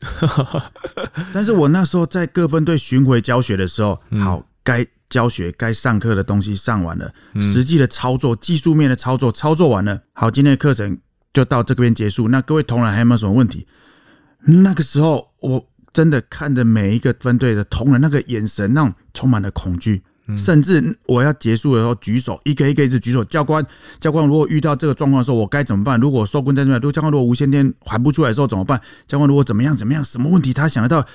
[1.35, 10.97] 但是我那时候在各分队巡回教学的时候，好，该教学该上课的东西上完了，实际的操作技术面的操作操作完了，好，今天的课程
[11.33, 12.29] 就到这边结束。
[12.29, 13.67] 那各位同仁还有没有什么问题？
[14.45, 20.03] 那个时候我真的看着每一个分队的同仁那个眼神，那种充满了恐惧。
[20.37, 23.25] 甚至我要结束的时候举手，一个一个一直举手。
[23.25, 23.65] 教官，
[23.99, 25.99] 教官，如果遇到这个状况的时候，我该怎么办？
[26.01, 28.81] 如果受困在这边，如果教官如果无线电还不出来的时候怎么办？
[29.07, 31.07] 教官如果怎么样怎么样，什么问题他想得到？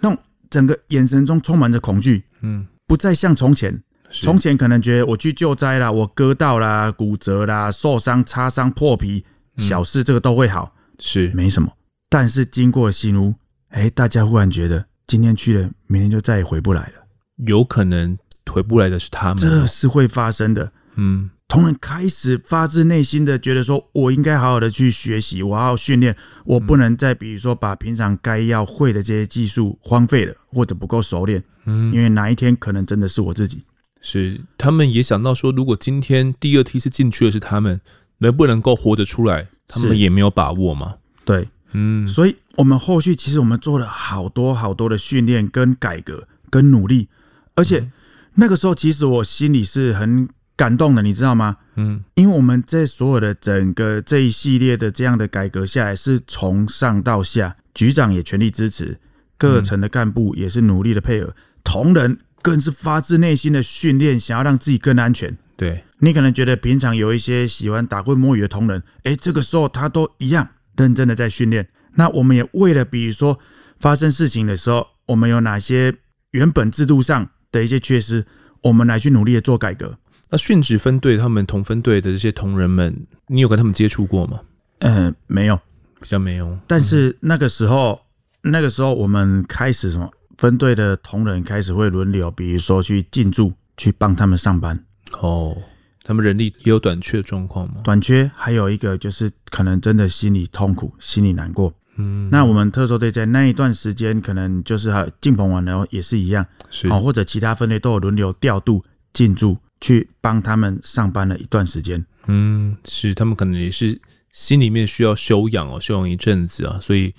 [0.00, 0.18] 那种
[0.50, 3.82] 整个眼神中充满着恐惧，嗯，不再像从前。
[4.10, 9.24] 从前可能觉得我去救灾啦，我割到啦、骨折啦、受伤、擦伤、破皮，
[9.58, 11.68] 小事这个都会好，是没什么。
[12.08, 13.34] 但是经过了新屋，
[13.70, 17.04] 哎，大家忽然觉得今天去了，明天就再也回不来了，
[17.46, 18.16] 有可能。
[18.50, 20.72] 回不来的是他们，这是会发生的。
[20.96, 31.42] 嗯，同仁开始发自内心的觉得说，我应该好好的去学习，我好好训练，我不能再比如说把平常该要会的这些技术荒废了，或者不够熟练。
[31.64, 33.64] 嗯，因为哪一天可能真的是我自己。
[34.00, 37.80] 是他们也想到说，如果今天第二梯次进去的是他们，
[38.18, 40.96] 能不能够活得出来，他们也没有把握嘛。
[41.24, 47.08] 对，嗯，所以我们后续其实我们做了好多好多的训练、跟改革、跟努力，
[47.54, 47.90] 而且
[48.34, 51.56] 那个时候其实我心里是很感动的，你知道吗？
[51.76, 58.98] 嗯，因为我们在所有的整个这一系列的这样的改革下来，是从上到下，局长也全力支持，
[59.36, 65.36] 各层的干部也是努力的配合，同仁更是发自内心的训练，想要让自己更安全。
[65.56, 71.68] 对，你可能觉得平常有一些喜欢打混摸鱼的同仁，哎，这个时候他都一样认真的在训练。
[71.94, 73.38] 那我们也为了，比如说
[73.78, 75.94] 发生事情的时候，我们有哪些
[76.32, 77.28] 原本制度上
[77.58, 78.24] 的一些缺失，
[78.62, 79.96] 我们来去努力的做改革。
[80.30, 84.40] 那殉职分队他们同分队的这些同仁们，你有跟他们接触过吗？
[84.80, 85.56] 嗯、呃，没有，
[86.00, 86.58] 比较没有。
[86.66, 88.00] 但是那个时候，
[88.42, 94.78] 嗯、那个时候我们开始什么分队的同仁开始会轮流，比如说去进驻，去帮他们上班。
[95.20, 95.56] 哦，
[96.02, 97.82] 他们人力也有短缺的状况吗？
[97.84, 101.72] 短缺，还有一个就是可能真的心里痛苦，心里难过。
[101.96, 109.56] 嗯，那我们特搜队在那一段时间，可能就是还进棚完了也是一样，是哦，或者其他分队都有轮流调度进驻。
[109.80, 114.00] 去帮他们上班了一段时间，嗯，是他们可能也是
[114.32, 117.12] 心里面需要休养哦，休养一阵子啊，所以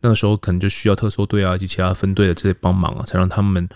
[0.00, 3.68] 那个时候可能就需要特搜队啊以及其他分队的这些帮忙啊，才让他们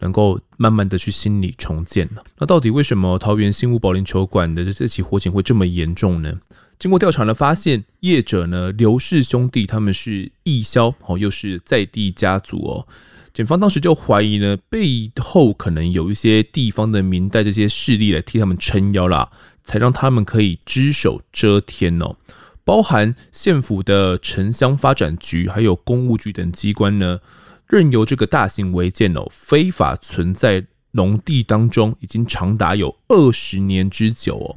[0.00, 2.22] 能够慢慢的去心理重建了。
[2.36, 6.34] 那到底为什么桃园新屋保龄球馆的这起火警会这么严重呢？
[6.78, 12.86] 经过调查呢，发现业者呢刘氏兄弟他们是义销哦，又是在地家族哦。
[13.32, 19.30] 警方当时就怀疑呢，背后可能有一些地方的民代这些势力来替他们撑腰啦，
[19.64, 22.16] 才让他们可以只手遮天哦。
[22.64, 27.20] 包含县府的城乡发展局，还有公务局等机关呢，
[27.66, 34.56] 任由这个大型违建哦非法存在农地当中，已经长达有二十年之久哦。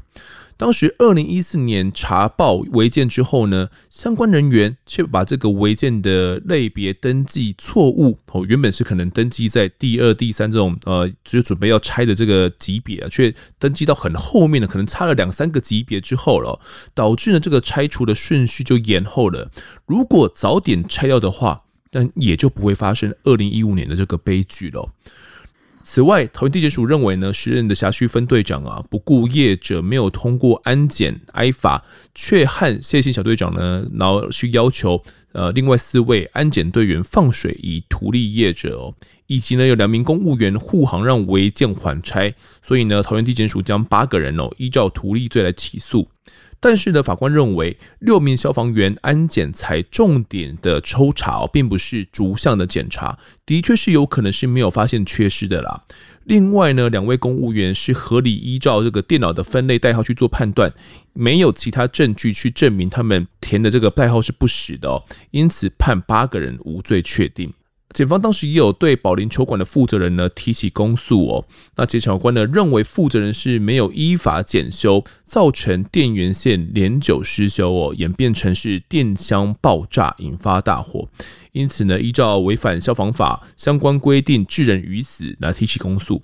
[0.59, 16.59] 当时二零一四年查报违建之后呢，相关人员却把这个违建的类别登记错误哦，原本是可能登记在第二、第三这种呃，就准备要拆的这个级别啊，却登记到很后面的，可能差了两三个级别之后了，
[16.93, 19.49] 导致呢这个拆除的顺序就延后了。
[19.85, 24.89] 如果早点拆掉的话，那也就不会发生二零一五年的这个悲剧了。
[25.91, 31.83] 此外，桃园地检署认为呢，时任的辖区分队长啊，不顾业者没有通过安检挨罚，
[32.13, 38.93] 却和谢姓小队长呢，然后去要求呃另外四位安检队员放水以图利业者哦，
[39.25, 46.07] 以及呢有两名公务员护航让违建缓拆，所以呢桃园地检署将八个人哦依照图利罪来起诉。
[46.59, 55.83] 但是呢，法官认为六名消防员安检才重点的抽查，并不是逐项的检查，的确是有可能是没有发现缺失的啦。
[56.25, 60.71] 另外呢，两位公务员是合理依照这个电脑的分类代号去做判断，
[61.13, 67.53] 没有其他证据去证明他们填的这个代号是不实的哦，因此判八个人无罪确定。
[67.93, 71.45] 检方当时也有对保龄球馆的负责人呢提起公诉哦。
[71.75, 81.09] 那检察官呢认为负责人是没有依法检修，造成电源线连久失修哦，演变成是电箱爆炸引发大火，
[81.51, 86.21] 因此呢依照违反消防法相关规定致人于死来提起公诉。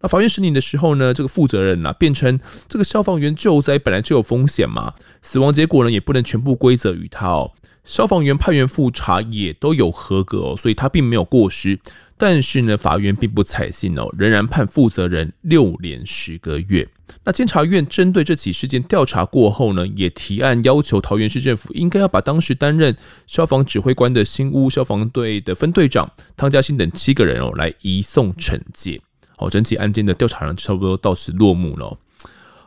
[0.00, 2.38] 那法院审理的时候呢，这个负责人呢辩称
[2.68, 7.52] 这个消防员救灾本来就有风险嘛，死亡结果呢也不能全部归责于他哦。
[7.86, 11.78] 消防员派员复查也都有合格哦，所以他并没有过失。
[12.18, 16.88] 但是呢，法院并不采信哦，仍然判负责人六年十个月。
[17.22, 22.96] 那监察院针对这起事件调查过后呢，也提案要求桃园市政府应该要把当时担任
[23.28, 29.00] 消防指挥官的新屋消防队的分队长汤家兴等七个人哦，来移送惩戒。
[29.36, 31.96] 好，整起案件的调查呢，差不多到此落幕了。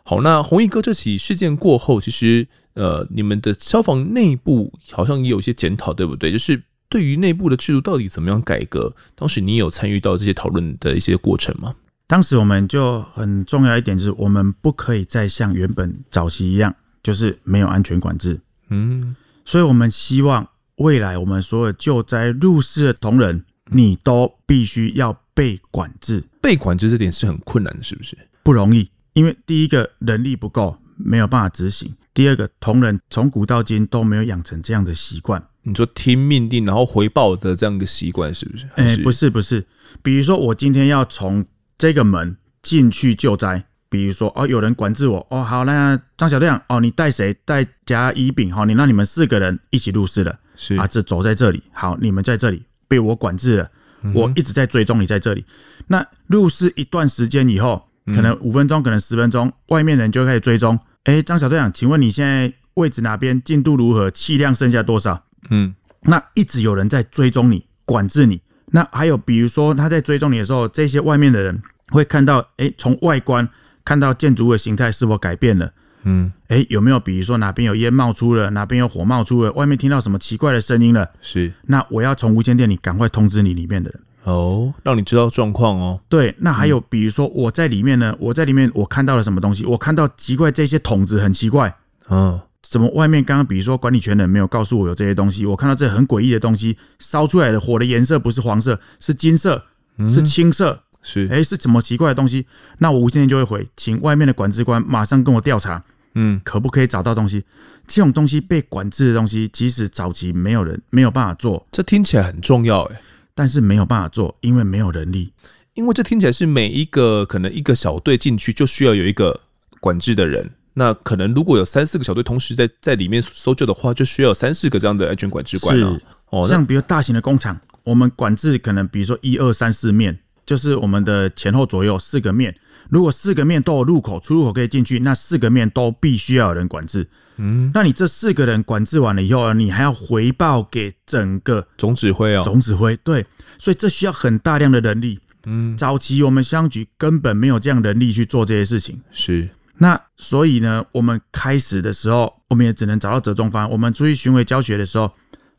[0.09, 6.31] 好，那弘毅哥这起事件过后，其实呃，你们的消防内部好像也有一些检讨，对不对？
[6.31, 11.75] 就是对于内部的制度到底怎么样改革，当时你有参与到这些讨论的一些过程吗？
[12.07, 18.41] 当时我们就很重要一点就是，我们不可以再像原本早期一样，就是没有安全管制。
[18.69, 26.23] 嗯，所以我们希望未来我们所有救灾入室的同仁，你都必须要被管制。
[26.41, 28.17] 被管制这点是很困难的，是不是？
[28.41, 28.89] 不容易。
[29.19, 35.43] 因为第一个人力不够，没有办法执行；第二个同仁从古到今都没有养成这样的习惯。
[35.63, 38.65] 你说听命令然后回报的这样一个习惯，是不是？
[38.75, 39.65] 哎、欸，不是不是。
[40.01, 41.45] 比如说我今天要从
[41.77, 47.35] 这个门进去救灾，比如说哦，有人管制我哦，好，那张小队长哦，你带谁？
[47.43, 53.69] 带甲乙丙好，你让你们四个人一起入室了，是啊，这走在这里，好，你们在这里被我管制了，
[54.03, 55.43] 嗯、我一直在追踪你在这里。
[55.87, 57.88] 那入室一段时间以后。
[58.13, 60.79] 可能五分钟，可能十分钟，外面人就开始追踪。
[61.03, 63.41] 哎，张小队长，请问你现在位置哪边？
[63.43, 64.11] 进度如何？
[64.11, 65.23] 气量剩下多少？
[65.49, 68.41] 嗯，那一直有人在追踪你，管制你。
[68.67, 73.47] 那还有，比如说他在追踪你的时候，这些外面的人会看到，哎，从外观
[73.83, 75.71] 看到建筑物的形态是否改变了？
[76.03, 81.09] 嗯，哎，有没有比如说哪边有烟冒出了，哪边有火冒出了，外面听到什么奇怪的声音了？
[81.21, 85.99] 是，那我要从无线电里赶快通知你里面的人哦，让你知道状况哦。
[86.09, 89.65] 对，那还有比如说我在里面呢，我在里面我看到了什么东西？
[89.65, 91.75] 我看到奇怪这些桶子很奇怪，
[92.09, 92.39] 嗯。
[92.61, 95.43] 怎么外面刚刚比如说管理权人没有告诉我有这些东西？
[95.43, 99.63] 我看到这很诡异的东西，烧出来的火的颜色不是黄色，是金色，
[100.07, 102.45] 是青色，是哎，是怎么奇怪的东西？
[102.77, 107.43] 那我无线电就会回，请外面的管制官马上跟我调查，嗯，可不可以找到东西？
[107.87, 113.01] 这种东西被管制的东西，即使早期没有人没有办法做，这听起来很重要哎，
[113.39, 115.31] 但是没有办法做，因为没有人力，
[115.73, 119.39] 因为这听起来是每一个可能一个小队进去就需要有一个
[119.79, 120.51] 管制的人。
[120.73, 125.89] 那可能如果有三四个小队同时在在里面搜救的话，就需要三四个这样的安全管制官了。
[125.93, 132.53] 是哦，像比如大型的工厂，我们管制可能比如说一二三四面，就是我们的前后左右四个面。
[132.89, 137.07] 如果四个面都有入口、出入口可以进去，那四个面都必须要有人管制。
[137.41, 142.43] 嗯，那你这四个人管制完了以后，你还要回报给整个总指挥哦。
[142.43, 143.25] 总指挥对，
[143.57, 145.19] 所以这需要很大量的人力。
[145.45, 149.01] 嗯，早期我们乡局根本没有这样人力去做这些事情。
[149.11, 149.49] 是。
[149.77, 153.71] 那所以呢，我们开始的时候，我们也只能找到折中方案。
[153.71, 155.09] 我们出去巡回教学的时候，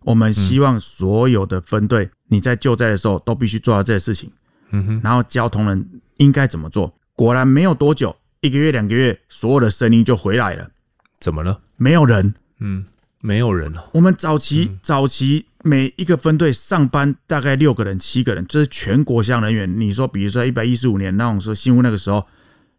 [0.05, 4.31] 我们希望所有的分队，你在救灾的时候都必须做到这些事情。
[4.73, 6.95] 嗯哼，然后教同仁应该怎么做。
[7.15, 10.69] 果然没有多久，一个月、两个月，所有的声音就回来了。
[11.21, 11.61] 怎么了？
[11.77, 12.35] 没有人。
[12.59, 12.85] 嗯，
[13.21, 13.91] 没有人了。
[13.93, 19.81] 我们早期早期每一个分队上班大概六个人、七个人，这是全国乡人员。
[19.81, 22.27] 你说，比如说一百一十五年那种说新屋那个时候。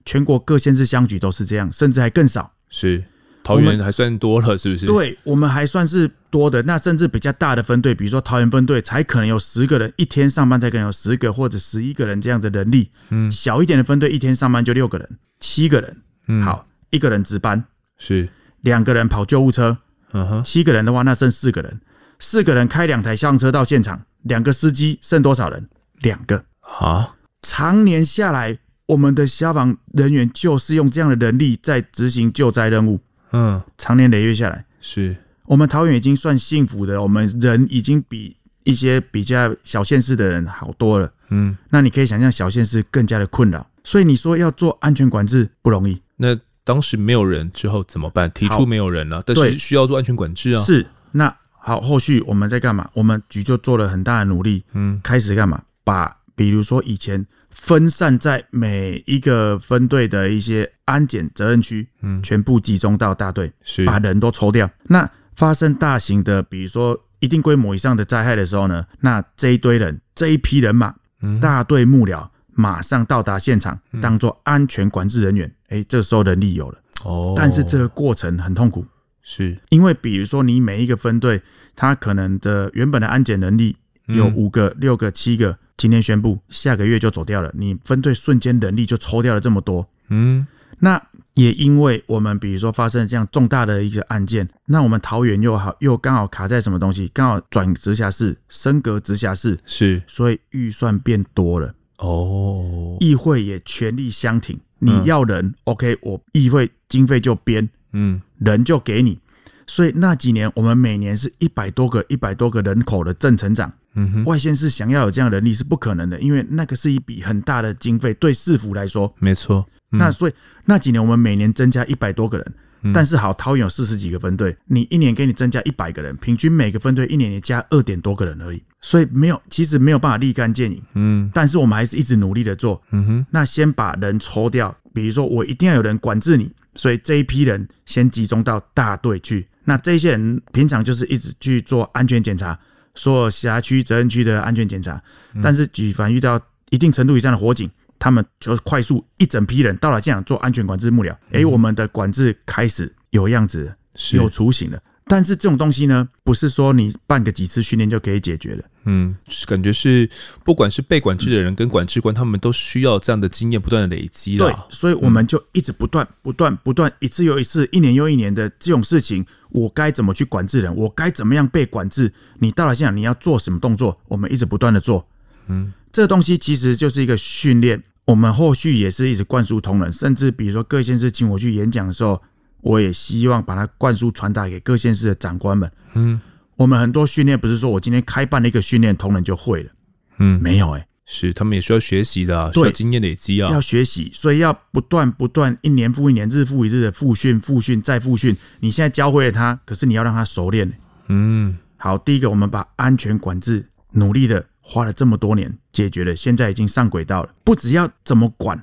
[0.03, 2.51] 全国各县市乡局都是这样，甚至还更少。
[2.71, 3.03] 是
[3.43, 4.87] 桃园还算多了，是不是？
[4.87, 6.63] 对，我们还算是多的。
[6.63, 12.89] 那甚至比较大的分队，比如说桃园分队，才可能有十个人，一天上班才可能有十个或者十一个人这样的人力。
[13.09, 15.07] 嗯，小一点的分队，一天上班就六个人、
[15.39, 16.01] 七个人。
[16.25, 17.63] 嗯，好，一个人值班
[18.01, 18.27] 是
[18.61, 19.77] 两个人跑救护车。
[20.13, 21.79] 嗯哼，七个人的话，那剩四个人。
[22.19, 25.69] 四个人开两台消防车到现场，两个司机剩多少人？
[25.99, 28.57] 两个啊，常年下来。
[28.87, 32.99] 我们的消防人员就是用这样的人力在执行救灾任务，
[33.31, 38.35] 嗯，长年累月下来，是我们桃园已经算幸福的，我们人已经比
[38.65, 46.01] 一些比较小县市的人好多了，嗯，那你可以想象小县市更加的困扰，所以你说要做安全管制不容易。
[46.17, 48.29] 那当时没有人之后怎么办？
[48.31, 50.61] 提出没有人了，但是需要做安全管制啊。
[50.63, 52.89] 是，那好，后续我们在干嘛？
[52.93, 55.61] 我们局就做了很大的努力，嗯，开始干嘛？
[55.83, 57.25] 把比如说以前。
[57.53, 64.67] 分散在每一个分队的一些安检责任区，嗯，全部集中到大队，是把人都抽掉。
[64.83, 70.95] 那发生大型的，比如说一定规模以上的灾害的时候呢，那这一堆人，这一批人马，
[71.41, 72.25] 大队幕僚
[72.61, 75.47] 马上到达现场，当做安全管制人员。
[75.69, 76.77] 哎、欸，这时候人力有了。
[77.03, 78.85] 哦，但是这个过程很痛苦，
[79.23, 79.57] 是。
[79.69, 81.41] 因为比如说你每一个分队，
[81.75, 85.57] 他可能的原本的安检能力有五个、六个、七个。
[85.77, 87.51] 今天宣布，下个月就走掉了。
[87.55, 90.45] 你分队瞬间人力就抽掉了这么多，嗯，
[90.77, 91.01] 那
[91.33, 109.19] 也因为我们比如说发生这样重大的一个案件，那我们桃园又好又刚好卡在什么东西，刚好转直辖市升格直辖市，是，所以预算变多了哦，议会也全力相挺，你要人、嗯、，OK，我议会经费就编，嗯，人就给你，
[109.67, 113.71] 所以那几年我们每年是一百多个一百多个人口的正成长。
[113.93, 119.67] 嗯哼，外县市想要有这样的能力是不可能的，因为那个是一笔很大的经费，对市府来说，没错。
[119.91, 120.33] 嗯、那所以
[120.63, 122.55] 那几年我们每年增加一百多个人，嗯、
[122.93, 130.81] 但是好，桃园有四十几个分队，你一年给你增加一百个人，平均每个分队一年也加二点多个人而已，所以没有，其实没有办法立竿见影。
[130.93, 132.81] 嗯，但是我们还是一直努力的做。
[132.91, 139.47] 嗯哼，那先把人抽掉，比如说我一定要有人管制你，所以这一批人先集中到大队去。
[139.63, 142.57] 那这些人平常就是一直去做安全检查。
[142.93, 145.01] 所有辖区责任区的安全检查，
[145.41, 146.37] 但是举凡遇到
[146.71, 147.71] 一定程度以上的火警，
[148.01, 151.15] 他们就快速一整批人到了现场做安全管制幕僚。
[151.31, 153.75] 哎，我们的管制开始有样子，
[154.13, 154.81] 有雏形了。
[155.05, 158.63] 但是这种东西呢，不是说你办个几次训练就可以解决的。
[158.85, 160.09] 嗯，感觉是
[160.43, 164.49] 不管是被管制的人跟管制官，他们都需要这样的经验不断的累积了。
[164.49, 170.75] 对，所以我们就一直不断、不断、不断，一次又一次，一年又一年的这种事情，我该怎么去管制人？
[170.75, 172.11] 我该怎么样被管制？
[172.39, 173.99] 你到了现场，你要做什么动作？
[174.07, 175.05] 我们一直不断的做。
[175.47, 177.83] 嗯，这个东西其实就是一个训练。
[178.11, 182.21] 我们后续也是一直灌输同仁，甚至比如说各县市请我去演讲的时候，
[182.59, 185.71] 我也希望把它灌输传达给各县市的长官们。
[185.93, 186.19] 嗯，
[186.57, 189.69] 我们很多训练不是说我今天开办了一个训练，同仁就会了。
[190.17, 198.35] 嗯，没有哎、欸，是他们也需要学习的、啊，需对要经验累积啊，要学习，所以要不断不断，一年复一年，日复一日的复训、复训再复训。
[198.59, 200.79] 你现在教会了他，可是你要让他熟练、欸。
[201.07, 207.29] 嗯，好，第一个我们把安全管制努力的花了这么多年解决了，现在已经上轨道了。
[207.43, 208.57] 不只要怎么管，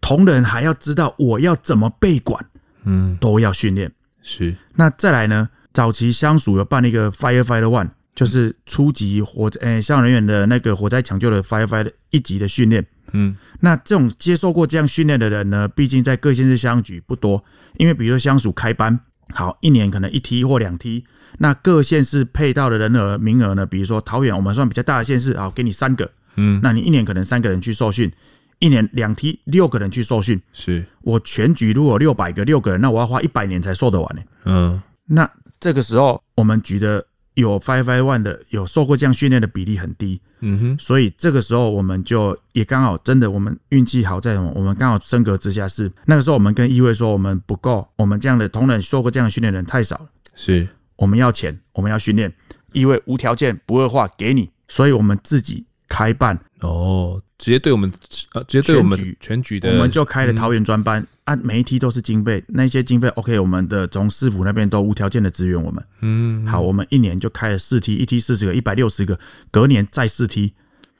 [0.00, 2.46] 同仁还要知道我要怎么被管，
[2.84, 3.90] 嗯，都要训练。
[4.22, 5.48] 是，那再来呢？
[5.72, 12.86] 早期乡署有办了一个 Firefighter One，就是初级火诶消防人员的那个火灾抢救的 Firefighter 一级的训练。
[13.12, 17.42] 嗯，那这种接受过这样训练的人呢，毕竟在各县市乡局不多，
[17.78, 21.04] 因为比如说乡署开班，好，一年可能一梯或两梯。
[21.38, 23.66] 那各县市配到的人额名额呢？
[23.66, 28.10] 比如说桃园，我们算比较大的县市，好，给你三个，嗯，那你一年可能三个人去受训，
[28.58, 30.40] 一年两梯六个人去受训。
[30.52, 34.22] 是我全局如果六百个六个人，那我要花一百年才受得完呢。
[34.44, 35.28] 嗯，那
[35.58, 37.04] 这个时候我们局的
[37.34, 44.52] 有 Five Five One 的有受过这样训练的比例很低，嗯哼，所以这个时候我们就也刚好真的我们运气好在什么？
[44.54, 50.06] 我们刚好升格直辖市那个时候我们跟议会说我们不够，我们这样的同仁受过这样的训练的人太少了。
[50.34, 50.68] 是。
[51.02, 52.32] 我们要钱，我们要训练，
[52.70, 56.38] 因为无条件不恶化给你，所以我们自己开办。
[56.60, 57.92] 哦，直接对我们
[58.34, 59.58] 呃，直接对我们全局。
[59.58, 65.84] 的，我们就开了桃园专班，啊、每一梯都是经费，那些经费 OK，我们的从市府那边都无条件的支援我们。
[66.02, 69.18] 嗯，好，我们一年就开了四梯，一梯四十个，一百六十个，
[69.50, 70.54] 隔年再四梯，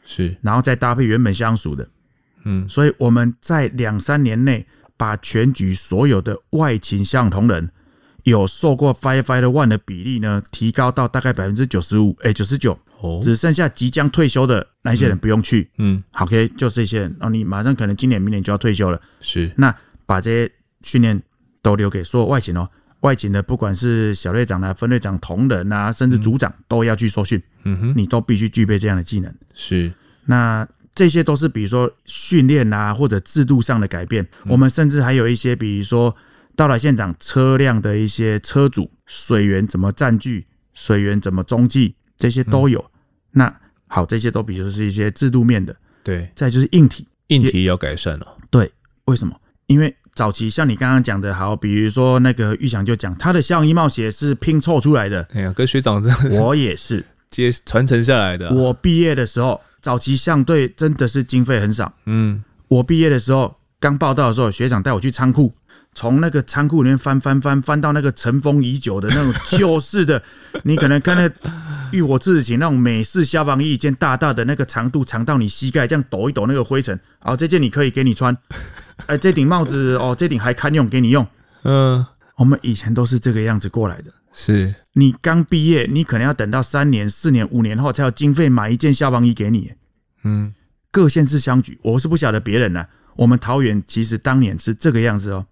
[0.05, 1.88] 是，然后再搭配原本相属的，
[2.44, 7.70] 嗯，所以我们在两三年内把全局所有的外勤向同仁。
[8.24, 19.74] 有受过 Firefighter One 的比例呢，提高到大概百分之九十五，哎，九十九，哦，只剩下即将退休的那些人不用去，嗯，好，OK，就这些人，哦，你马上可能今年、明年就要退休了，是，那
[20.06, 20.52] 把这些
[20.82, 21.20] 训练
[21.62, 22.68] 都留给所有外勤哦，
[23.00, 29.92] 外勤的不管是小队长啊、分队长、同仁啊，甚至组长都要去受训，嗯哼，你都必须具备这样的技能，是，
[30.26, 30.64] 那
[30.94, 36.14] 这些都是比如说训练啊或者制度上的改变，我们甚至还有一些比如说。
[36.55, 42.78] 到了现场，车辆的一些车主、水源怎么占据、水源怎么中继，这些都有。
[42.80, 42.92] 嗯、
[43.32, 45.74] 那好，这些都比如是一些制度面的。
[46.05, 48.36] 对，再就是硬体，硬体也要改善了。
[48.50, 48.70] 对，
[49.07, 49.34] 为什么？
[49.66, 55.26] 因为早期像你刚刚讲的，好，比如说那个玉祥就讲，他的消防衣帽鞋是拼凑出来的。
[55.32, 58.55] 哎呀，跟学长我也是 接传承下来的、啊。
[58.55, 61.94] 我毕业的时候，早期相对真的是经费很少。
[62.05, 65.55] 嗯，我毕业的时候刚报道的时候，学长带我去仓库。
[65.95, 70.22] 从那个仓库里面翻翻翻翻到那个尘封已久的那种旧式的，
[70.64, 71.30] 你可能看那
[71.93, 76.99] 浴火自行那种美式消防衣，一件大大的那个长度长到你膝盖，这样抖一抖那个灰尘。
[77.18, 78.36] 好，这件你可以给你穿。
[79.07, 81.26] 哎，这顶帽子哦，这顶还堪用，给你用。
[81.64, 82.05] 嗯，
[82.36, 84.11] 我们以前都是这个样子过来的。
[84.32, 89.72] 是你刚毕业，你可能要等到三年、四年、五年后才有经费买一件消防衣给你。
[90.24, 90.55] 嗯，
[90.90, 92.88] 各县市相举，我是不晓得别人呢、啊。
[93.16, 95.45] 我们桃园其实当年是这个样子哦。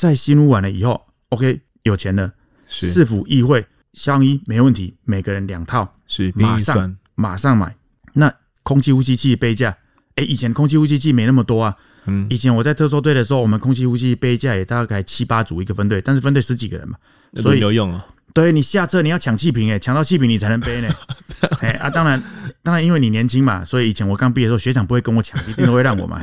[0.00, 2.32] 那在新屋完了以后，OK，有钱了，
[2.68, 7.74] 市府议会消防衣没问题，每个人两套，是马上马上买。
[8.12, 8.32] 那
[8.62, 9.76] 空气呼吸器杯架，
[10.14, 11.76] 哎，以前空气呼吸器没那么多啊。
[12.06, 16.96] 嗯，以前我在特搜队的时候，我们空气呼吸器杯架也大概七八组一个分队，但是分队十几个人嘛，
[17.34, 18.06] 所以有用啊。
[18.32, 20.88] 对，你下车你要抢气瓶，哎，抢到气瓶你才能背呢。
[21.60, 22.22] 哎啊，当然
[22.62, 26.20] 当然，因为你年轻嘛，所以以前我刚毕业的时候，学长不会跟我抢，一定都会让我嘛。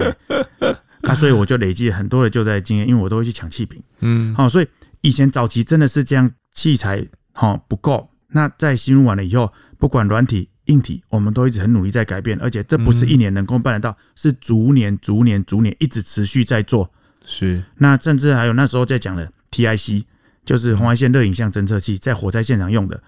[1.05, 3.81] 啊，所以我就累积很多的救灾经验，因为我都会去抢气瓶。
[3.99, 4.67] 嗯，好，所以
[5.01, 8.09] 以前早期真的是这样，器材哈不够。
[8.29, 16.91] 那在新入完了以后，不管软体、硬体，我们都一直很努力在改变，而且这不是一年能够办得到，是逐年、逐年、逐年一直持续在做。
[17.25, 17.63] 是。
[17.77, 20.03] 那甚至还有那时候在讲的 TIC，
[20.43, 23.01] 就是红外线热影像侦测器，在火灾现场用的。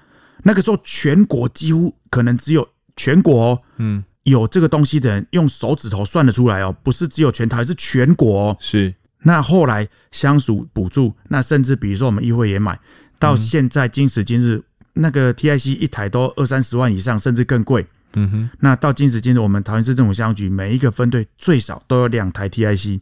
[0.43, 4.03] 那个时候全国几乎可能只有全国哦，嗯。
[4.27, 8.57] 有这个东西的人用手指头算得出来哦，不是只有全台，是全国哦。
[8.59, 8.93] 是。
[9.19, 12.77] 那后来乡属补助，那甚至比如说我们议会也买，
[13.17, 14.61] 到现在今时今日，
[14.93, 17.87] 那个 TIC 一台都二三十万以上，甚至更贵。
[18.13, 18.49] 嗯哼。
[18.59, 22.99] 那到今时今日，我们桃园市政府消防局每一个分队最少都有两台 TIC。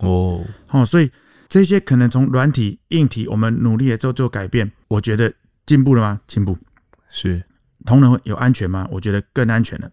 [0.00, 0.44] 哦。
[0.68, 1.10] 哦，所以
[1.48, 5.32] 这些可能从软体、硬体，我们努力了之后做改变，我觉得
[5.64, 6.20] 进步了吗？
[6.26, 6.58] 进步。
[7.08, 7.42] 是。
[7.86, 8.86] 同仁有安全吗？
[8.90, 9.90] 我觉得更安全了。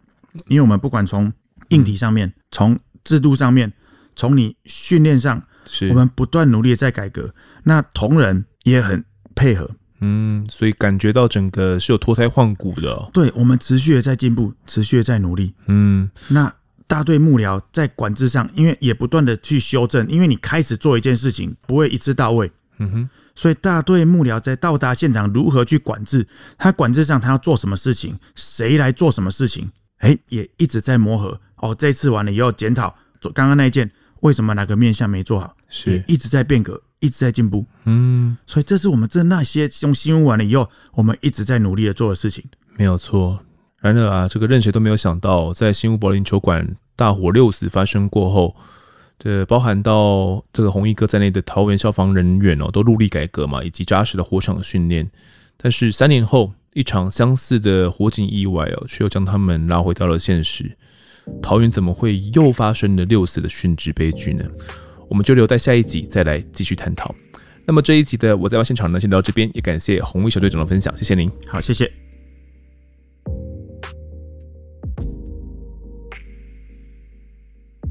[0.47, 1.31] 因为我们不管从
[1.69, 3.71] 硬体上面，从制度上面，
[4.15, 7.33] 从你训练上，是我们不断努力的在改革。
[7.63, 9.03] 那同仁也很
[9.35, 9.69] 配合，
[10.01, 13.09] 嗯，所以感觉到整个是有脱胎换骨的哦。
[13.13, 15.53] 对，我们持续的在进步，持续的在努力。
[15.67, 16.53] 嗯，那
[16.87, 26.27] 大队幕僚在管制上，因为也不断的去修正，因为你开始做一件事情不会一次到位，嗯哼，所以大队幕僚在到达现场如何去管制，
[26.57, 29.71] 他管制上他要做什么事情，谁来做什么事情，
[30.03, 31.39] 哎，也一直在磨合。
[31.55, 33.89] 哦，这次完了以后检讨，做刚刚那一件
[34.19, 37.65] 为什么哪个面相没做好，是一直在变革，一直在进步。
[37.85, 42.43] 嗯，所以这是我们这那些用新闻完了以后，我们一直在努力的做的事情。
[42.75, 43.39] 没有错。
[43.79, 48.55] 然而啊，这个任谁都没有想到，在新屋柏林球馆大火六死发生过后，
[49.17, 55.09] 这包含到这个红衣哥在内的桃园消防人员哦，都努力改革嘛，以及扎实的火场训练。
[55.55, 60.75] 但是三年后，一场相似的火警意外哦，却又将他们拉回到了现实。
[61.41, 64.43] 桃园怎么会又发生了六死的殉职悲剧呢？
[65.07, 67.13] 我们就留在下一集再来继续探讨。
[67.65, 71.31] 那么这一集的我在外现场呢，先聊到这边，也感谢红卫小队长的分享，谢谢您。
[71.47, 72.02] 好，谢谢。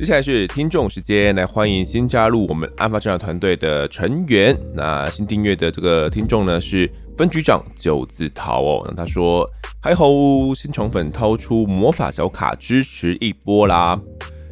[0.03, 4.53] 接下来是听众时间，来欢迎新加入我们案发侦查团队的成员。
[4.75, 8.85] 那新订阅的这个听众呢是分局长九字桃哦。
[8.89, 9.49] 那他说
[9.81, 13.97] ：“嗨吼，新宠粉掏出魔法小卡支持一波啦！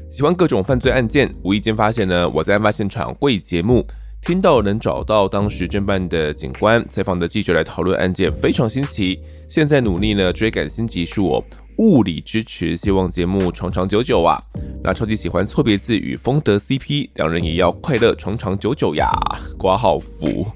[0.09, 3.85] 喜欢各种犯罪案件，无意间发现呢，我在案发现场贵节目
[4.21, 9.18] 听到能找到当时侦办的警官、采访的记者来讨论案件，非常新奇。
[9.49, 11.45] 现在努力呢追赶新集数哦。”
[11.79, 14.39] 物理支持，希望节目长长久久啊！
[14.85, 19.11] 那超级喜欢错别字与风德 CP，两人也要快乐长长久久呀！
[19.57, 20.47] 括号腐，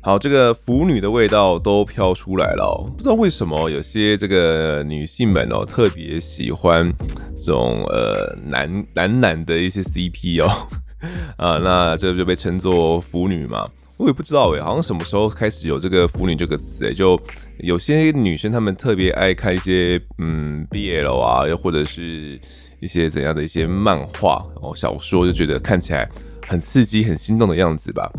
[0.00, 2.88] 好，这个腐女的味道都飘出来了。
[2.96, 6.88] 不知道为什么有些这个女性们哦，特别喜欢
[7.36, 10.48] 这种呃男男男的一些 CP 哦，
[11.36, 13.68] 啊，那这就被称作腐女嘛。
[13.96, 16.92] 我也不知道哎，好像什么时候开始有这个“腐女”这个词哎？
[16.92, 17.18] 就
[17.58, 22.38] 有些女生她们特别爱看一些嗯 BL 啊，又或者是
[22.80, 26.10] 一些怎样的一些漫画哦小说，就觉得看起来
[26.48, 28.10] 很刺激、很心动的样子吧。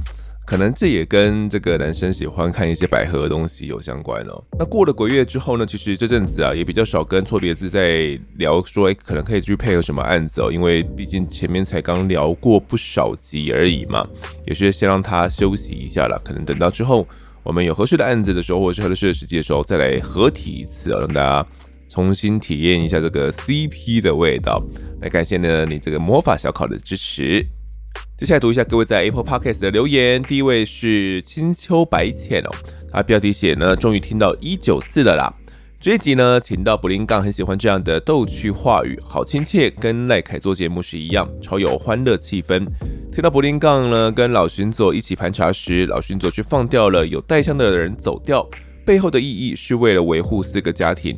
[0.46, 4.44] 可能这也跟这个男生喜欢看一些百合的东西有相关哦。
[4.60, 14.08] 那过了鬼月之后呢，其实这阵子啊也比较少跟错别字在聊说，诶，可能可以去配合什么案子哦，因为毕竟前面才刚聊过不少集而已嘛，
[14.46, 16.22] 也是先让他休息一下了。
[16.24, 17.08] 可能等到之后
[17.42, 21.48] 我们有合适的案子的时候，或者是合适的时机的时候，再来合体一次哦，让大家
[21.90, 24.64] 重新体验一下这个 CP 的味道。
[25.02, 27.44] 来感谢呢你这个魔法小考的支持。
[28.18, 30.24] 接下来读一下各位在 Apple Podcast 的留言。
[30.24, 32.50] 第一位是青丘白浅哦，
[32.92, 35.34] 他标题写呢，终于听到一九四了啦。
[35.80, 42.66] 这一集呢，请到布林杠，很喜欢这样的逗趣话语，好亲切，跟赖凯做节目时一样，超有欢乐气氛。
[43.12, 48.50] 听到布林杠呢，跟老巡佐一起盘查时，老巡佐却放掉了有带枪的人走掉，
[48.86, 51.16] 背后的意义是为了维护四个家庭。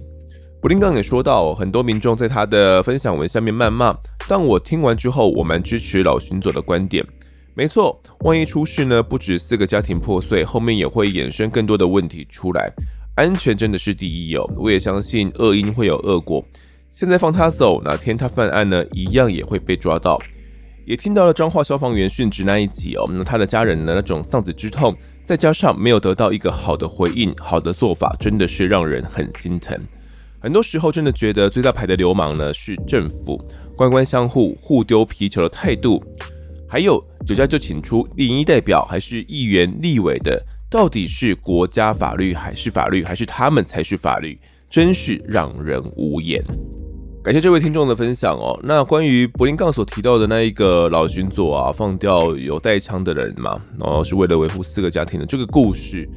[0.59, 3.95] 布林杠也说到，很多民众在他的分享文下面谩骂，
[4.27, 7.05] 但我听完之后，我蛮支持老巡佐的观点。
[7.53, 12.73] 没错，万一出事呢，不止四个家庭破碎，后面也会衍生更多的问题出来。
[13.15, 16.43] 安全真的是第一哦，我也相信恶因会有恶果。
[16.89, 20.19] 现在放他走，哪天他犯案呢，一样也会被抓到。
[20.85, 24.95] 也听到了彰化消防员殉职那一集哦，那他的家人呢，那种丧子之痛，
[25.25, 29.79] 再加上没有得到一个好的回应，好的做法，真的是让人很心疼。
[30.39, 33.41] 很多时候真的觉得最大牌的流氓呢是政府，
[33.75, 36.03] 官官相护、互丢皮球的态度，
[36.69, 44.39] 还有酒驾就请出联谊代表还是议员、立委的，到底是国家法律还是法律，还是他们才是法律？
[44.69, 46.43] 真是让人无言。
[47.23, 48.57] 感谢这位听众的分享哦。
[48.63, 56.07] 那关于柏林杠所提到的那一个老巡佐啊，放掉有带枪的人嘛，然后是为了维护四个家庭的这个故事。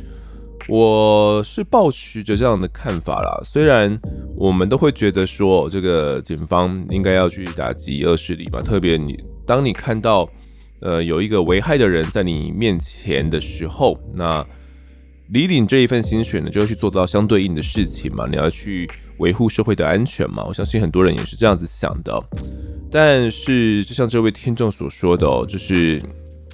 [0.71, 4.01] 我是抱持着这样的看法啦，虽然
[4.37, 10.31] 我们都会觉得说，这个警方应该要去打击恶势力嘛，特别你当你看到
[10.81, 14.47] 呃有一个危害的人在你面前的时候，那
[15.31, 18.89] 李领这一份薪水呢，就要去做到相对应的事情嘛，你要去
[19.19, 22.17] 维护社会的安全嘛，我相信很多人也是这样子想的。
[22.93, 26.01] 但是就像这位听众所说的哦，就是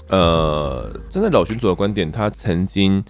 [0.08, 3.04] 呃站在老巡佐的观点，他曾经。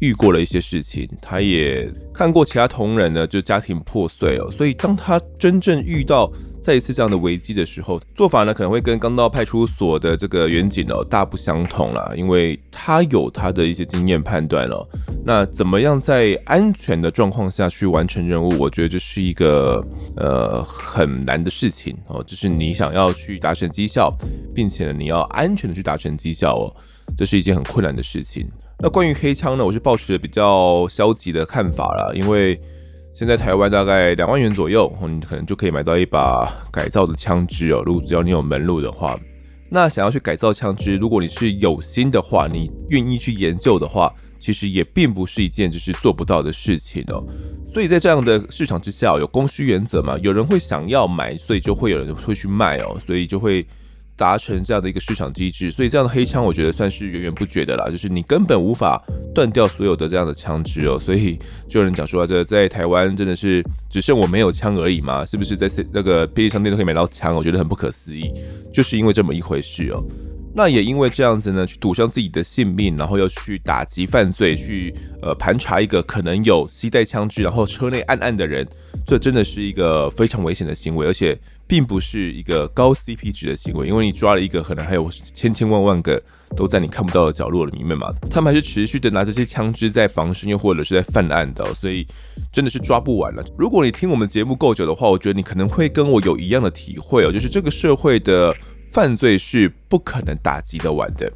[0.00, 4.50] 遇过了一些事情，他也看过其他同仁呢，就家庭破碎哦。
[4.50, 14.86] 所以当他真正遇到再一次这样的危机的时候，做法呢可能会跟刚到派出所的这个员警哦大不相同啦，因为他有他的一些经验判断哦。
[15.24, 18.58] 那怎么样在安全的状况下去完成任务？
[18.58, 19.84] 我觉得这是一个
[20.16, 24.10] 呃很难的事情哦，就是你想要去达成绩效，
[24.54, 26.74] 并且你要安全的去达成绩效哦，
[27.18, 28.48] 这是一件很困难的事情。
[28.82, 32.58] 那关于黑枪呢，我是抱持着比较消极的看法啦，因为
[33.12, 37.82] 现在台湾大概两万元左右，你可能就可以买到一把改造的枪支哦。
[37.84, 39.20] 如果只要你有门路的话，
[39.68, 47.22] 那想要去改造枪支，如果你是有心的话，你愿意去研究的话，其实也并不是一件就是做不到的事情哦。
[47.68, 53.66] 所以在这样的市场之下，有供需原则嘛，有人会想要买，所以就会有人会去卖哦，所以就会。
[54.20, 57.88] 达成这样的一个市场机制，所以这样的黑枪，我觉得算是源源不绝的啦。
[57.88, 59.02] 就是你根本无法
[59.34, 60.98] 断掉所有的这样的枪支哦。
[60.98, 65.24] 所以就有人讲说啊，这在台湾真的是只剩我没有枪而已嘛？
[65.24, 67.34] 是不是在那个便利商店都可以买到枪？
[67.34, 68.30] 我觉得很不可思议，
[68.70, 70.04] 就是因为这么一回事哦。
[70.52, 78.66] 那也因为这样子呢，去赌上自己的性命，然后又去打击犯罪，去呃盘查一个可能有携带枪支，然后车内暗暗的人，
[79.06, 86.20] 这真的是一个非常危险的行为，而且并不是一个高 CP 值的行为，因为你抓了一个，可能还有千千万万个
[86.56, 92.04] 都在你看不到的角落里面嘛，他们还是持续的拿这些枪支在防身，又或者是在犯案的，所以
[92.52, 93.44] 真的是抓不完了。
[93.56, 98.52] 如果你听我们节目够久的话，我觉得你可能会跟我有一样的体会哦，就是这个社会的。
[98.92, 101.32] 犯罪是不可能打击得完的，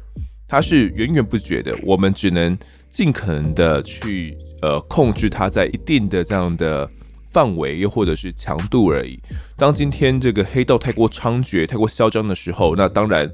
[0.47, 1.77] 它是源源不绝的。
[1.83, 2.57] 我们只能
[2.89, 6.89] 尽可能的去呃控制它在一定的这样的
[7.31, 9.19] 范围，又或者是强度而已。
[9.55, 13.29] 当今天这个黑道太过猖獗、太过嚣张的时候，那当然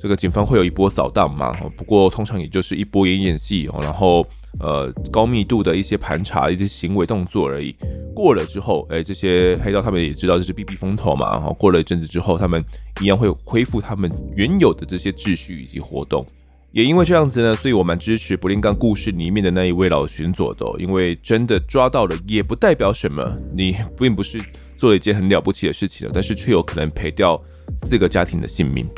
[0.00, 1.52] 这个警方会有一波扫荡嘛。
[1.76, 4.26] 不过通常也就是一波演演戏，然后。
[4.60, 7.74] 呃，高密度的一些盘查、一些行为动作而已。
[8.14, 11.32] 过了之后，哎，这些黑道他们也知道这是避避风头嘛。
[11.32, 12.64] 然后过了一阵子之后，他们
[13.00, 16.24] 一样会恢复他们原有的这些秩序以及活动。
[16.70, 20.66] 也因为这样子呢，所以我蛮支持《不列颠故事》里面的那一位老巡佐的。
[20.78, 24.40] 因为真的抓到了，也不代表什么，你并不是
[24.76, 27.40] 做了一件很了不起的事情了，但是却有可能赔掉
[27.76, 28.88] 四个家庭的性命。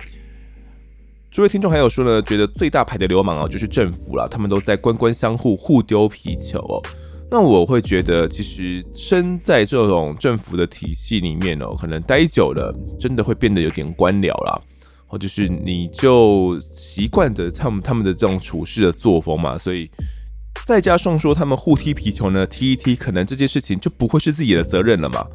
[1.31, 6.83] 诸位听众还有说呢，觉得最大牌的流氓啊，就是政府啦，他们都在官官相护，互丢皮球哦。
[7.31, 14.61] 那我会觉得，其实身在这种政府的体系里面哦，可能待久了，真的会变得有点官僚啦。
[15.09, 19.91] 或就是你就习惯着他们他们的这种处事的作风嘛，所以
[20.65, 25.27] 再加上说他们互踢皮球呢，踢一踢，可能这件事情就不会是自己的责任了嘛。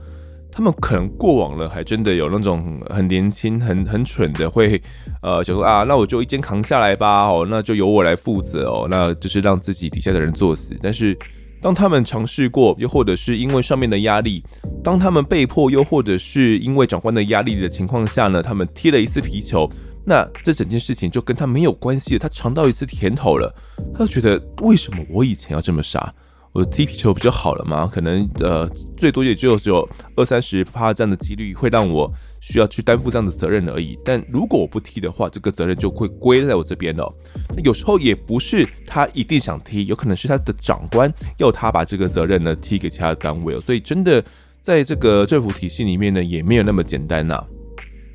[0.52, 4.82] 他们可能过往了，还真的有那种很年轻、很很蠢的，会
[5.22, 10.76] 呃想说啊，那我就一肩扛下来吧，哦，那就由我来负责哦，那就是让自己底下的人作死。
[10.82, 11.18] 但是
[11.62, 14.44] 当他们尝试过，又或者是因为上面的压力，
[14.84, 19.70] 当他们被迫，又或者是因为长官的压力的情况下呢，他们踢了一次皮球，
[20.04, 22.20] 那这整件事情就跟他没有关系了。
[22.20, 23.56] 他尝到一次甜头了，
[23.94, 26.14] 他就觉得为什么我以前要这么傻？
[26.54, 27.90] 我踢皮球不就好了吗？
[27.90, 28.68] 可能呃，
[28.98, 29.88] 最多也就只有
[30.18, 32.12] 二三十趴这样的几率会让我
[32.42, 33.98] 需要去担负这样的责任而已。
[34.04, 37.10] 但如果我不踢的话，这个责任就会归在我这边了。
[37.56, 43.62] 那有时候也不是他一定想踢，有可能是他的长官要他把这个责任呢踢给其他的单位哦。
[43.62, 44.22] 所以真的
[44.62, 47.42] 在这个政府体系里面呢，也没有那么简单呐。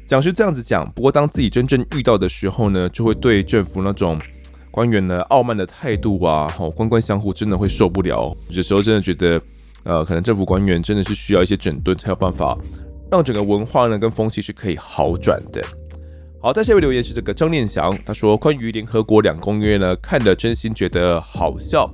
[0.06, 4.20] 讲是这样子讲，不过当自己真正遇到的时候呢，就会对政府那种。
[4.76, 8.36] 官员呢，傲慢的态度啊，哦，官官相护，真的会受不了。
[8.50, 9.40] 有时候真的觉得，
[9.84, 12.54] 呃，可能政府官员真的是需要一些整顿，才有办法
[13.10, 15.64] 让整个文化呢跟风气是可以好转的。
[16.42, 21.90] 好，在下面留言是这个张念祥，他说关于联合国两公约呢，看了真心觉得好笑。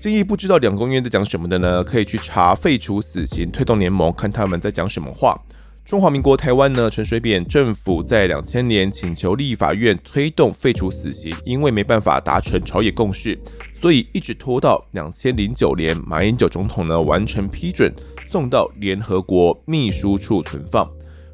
[0.00, 5.38] 建议不知道两公约在讲什么的呢，可以去查废除死刑推动联盟，看他们在讲什么话。
[5.86, 13.38] 中华民国台湾呢，陈水扁政府在两千年请求立法院推动废除死刑，因为没办法达成朝野共识，
[13.72, 17.94] 所以一直拖到两千零九年，马英九总统呢完成批准，
[18.28, 20.90] 送到联合国秘书处存放。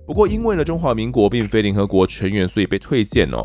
[0.07, 3.43] 不过因为呢中华民国并非联合国成员，所以被退件哦。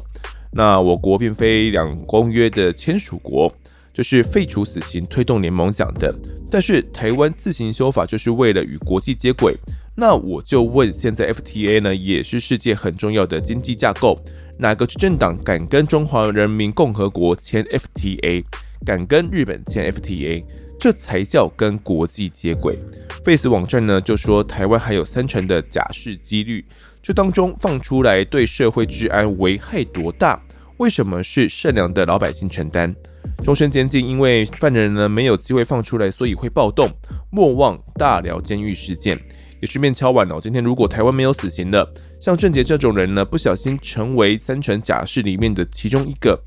[0.51, 3.49] 那我国并非两公约的签署国，
[3.93, 6.13] 就是废除死刑推动联盟讲的，
[6.51, 9.55] 但是台湾自行修法就是为了与国际接轨。
[9.99, 14.15] 那我就问，现在 FTA 呢也是世界很重要的经济架构，
[14.59, 18.43] 哪个执政党敢跟中华人民共和国签 FTA，
[18.85, 20.43] 敢跟日本签 FTA，
[20.79, 22.77] 这才叫跟国际接轨。
[23.25, 26.63] Face 网站呢就说台湾还有三成的假释几率，
[27.01, 30.39] 这当中放出来对社会治安危害多大？
[30.77, 32.95] 为什么是善良的老百姓承担？
[33.43, 36.87] 终身监禁，因为犯人呢没有机会放出来，所以会暴动。
[37.31, 39.19] 莫忘大寮监狱事件。
[39.59, 41.89] 也顺便敲碗哦，今天如果台湾没有死刑的，
[42.19, 46.39] 像郑捷这种人呢，不小心成为三成假释里面的其中一个，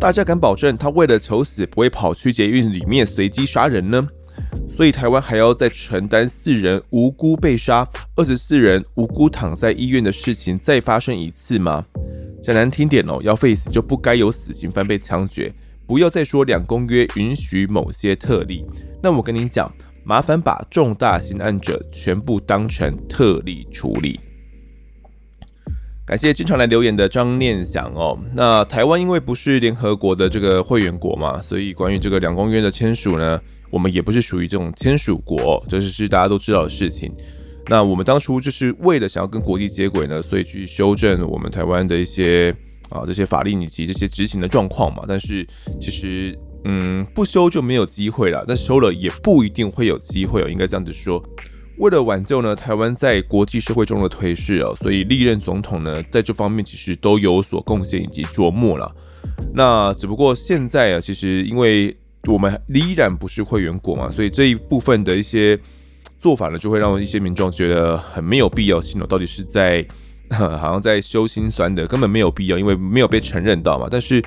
[0.00, 4.08] 大家敢保证他为了求死不会跑去捷运里面随机杀人呢？
[4.68, 7.86] 所以台湾还要再承担四人无辜被杀、
[8.16, 11.84] 二十四人无辜躺在医院的事情再发生一次吗？
[12.42, 15.52] 讲难听点哦，要废死就不该有死刑犯被枪决，
[15.86, 18.64] 不要再说两公约允许某些特例。
[19.02, 19.72] 那我跟你讲。
[20.04, 24.18] 麻烦把重大刑案者全部当成特例处理。
[26.04, 28.18] 感谢经常来留言的张念想哦。
[28.34, 37.14] 那台湾因为不是联合国的这个会员国嘛，所以关于这个两公约的签署呢，我们也不是属于这种签署国，这是是大家都知道的事情。
[37.68, 42.52] 那我们当初就是为了想要跟国际接轨呢，所以去修正我们台湾的一些
[42.90, 45.04] 啊这些法令以及这些执行的状况嘛。
[45.06, 45.46] 但是
[45.80, 51.22] 其实嗯不修就没有机会了，但修了也不一定会有机会哦，应该这样子说。
[51.78, 58.94] 为了挽救呢台湾在国际社会中的颓势哦，所以历任总统呢在这方面其实都有所贡献以及琢磨了。
[59.54, 61.96] 那只不过现在啊，其实因为
[62.28, 65.58] 我们依然不是会员国嘛，所以这一部分的一些
[66.18, 69.06] 做法呢，就会让一些民众觉得很没有必要性哦。
[69.08, 69.84] 到底是在
[70.30, 73.88] 好像在修心酸的，根本没有必要，因为没有被承认到嘛。
[73.90, 74.22] 但是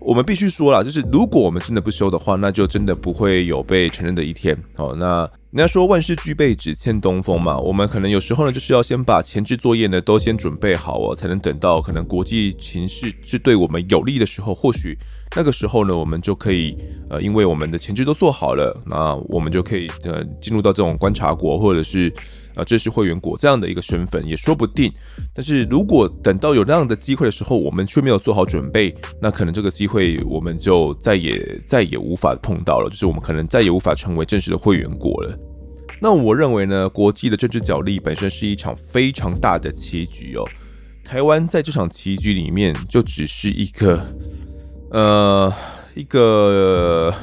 [0.00, 4.56] 我们必须说了，就是如果我们真的不修的话，那就真的不会有被承认的一天。
[4.74, 7.58] 好，那人家说万事俱备，只欠东风嘛。
[7.58, 14.96] 我们可能有时候呢，就是要先把前置作业呢都先准备好哦，才能等到可能国际情势是对我们有利的时候，或许
[15.36, 16.76] 那个时候呢，我们就可以
[17.10, 22.12] 呃，因为我们的前置都做好了，那我们就可以呃进入到这种观察国，或者是。
[22.54, 24.92] 啊，这是会员国这样的一个身份也说不定。
[25.34, 35.38] 但是如果等到有那样的机会的时候，我们却没有做好准备，那可能这个机会我们就再也再也无法碰到了，就是我们可能再也无法成为正式的会员国了。
[36.00, 40.44] 那我认为呢，国际的政治角力本身是一场非常大的棋局哦。
[41.04, 44.06] 台湾在这场棋局里面就只是一个，
[44.90, 45.52] 呃，
[45.94, 47.14] 一个。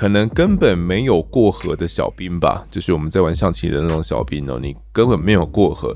[0.00, 5.94] 可能根本没有过河的小兵吧，就是我们在玩象棋的那种小兵哦，你根本没有过河，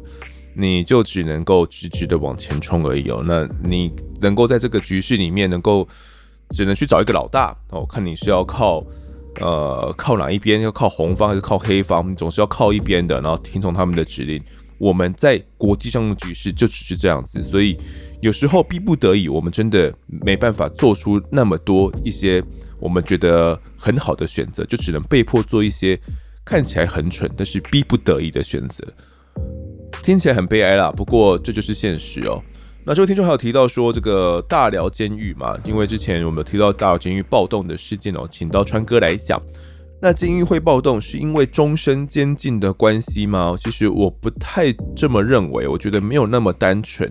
[0.52, 3.22] 你就只能够直直的往前冲而已哦。
[3.24, 3.90] 那你
[4.20, 5.88] 能够在这个局势里面能够，
[6.50, 8.84] 只能去找一个老大哦，看你是要靠
[9.40, 14.38] 呃靠哪一边，要靠红方还是靠黑方，你总是要靠一边的，然后听从他们的指令。
[14.76, 17.74] 我们在国际上的局势就只是这样子，所以
[18.24, 22.42] 有时候逼不得已，我们真的没办法做出那么多一些。
[22.80, 25.98] 我们觉得很好的选择，就只能被迫做一些
[26.42, 28.82] 看起来很蠢，但是逼不得已的选择，
[30.02, 30.90] 听起来很悲哀啦。
[30.90, 32.42] 不过这就是现实哦。
[32.86, 39.38] 那这位听众还有提到说，这个大寮监狱嘛，因为之前我们有提到大寮监狱暴动的事件哦，请到川哥来讲。
[40.00, 43.54] 那监狱会暴动是因为终身监禁的关系吗？
[43.58, 47.10] 其实我不太这么认为，我觉得没有那么单纯。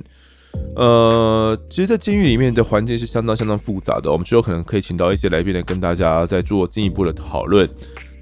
[0.76, 4.12] 呃，其实，在监狱里面的环境是相当相当复杂的。
[4.12, 7.70] 我们之后可能可以请到一些来宾来跟大家再做进一步的讨论。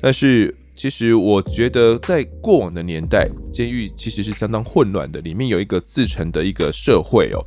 [0.02, 7.40] 但是，其实我觉得，在过往的年代，监狱其实是相当混乱的，里面有一个自成的一个社会哦。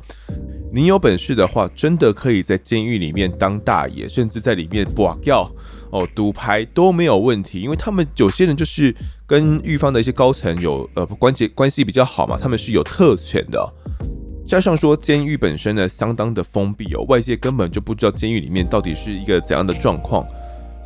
[0.73, 5.49] 你有本事的话，真的可以在监狱里面当大爷，甚至在里面挂掉
[5.91, 8.93] 哦，赌牌都没有问题，因为他们有些人就是
[9.27, 13.73] 跟狱方的一些高层有呃关系关系比较好嘛，他们是有特权的。
[14.45, 20.23] 加上说，监狱本身呢相当的封闭哦，外界根本就不知道监狱里面到底是一个怎样的状况，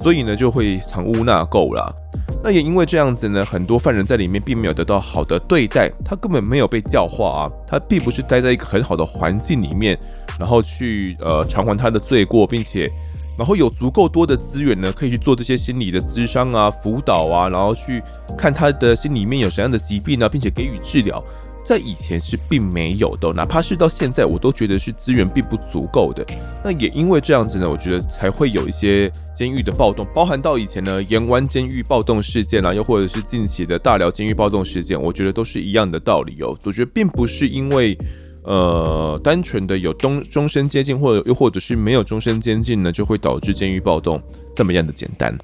[0.01, 1.93] 所以呢就会藏污纳垢啦。
[2.41, 9.99] 那也因为这样子呢，很多犯人在里面并没有得到好的对待，他根本没有被教化啊，他并不是待在一个很好的环境里面，
[10.39, 12.89] 然后去呃偿还他的罪过，并且
[13.37, 18.01] 然后有足够多的资源呢，可以去做这些心理的咨商啊、辅导啊，然后去
[18.37, 21.21] 看他的心里面有什么样的疾病啊，并且给予治疗。
[21.63, 26.25] 在以前是并没有的，哪怕是到现在，我都觉得是资源并不足够的。
[26.63, 36.57] 那也因为这样子呢，我觉得才会有一些监狱的暴动，包含到以前呢盐湾监狱暴动事件啊，又或者是近期的大寮监狱暴动事件，我觉得都是一样的道理哦。
[36.63, 37.95] 我觉得并不是因为
[38.43, 44.21] 呃单纯的有终终身监禁，或者又或者是没有终身监禁呢，就会导致监狱暴动
[44.55, 45.37] 这么样的简单。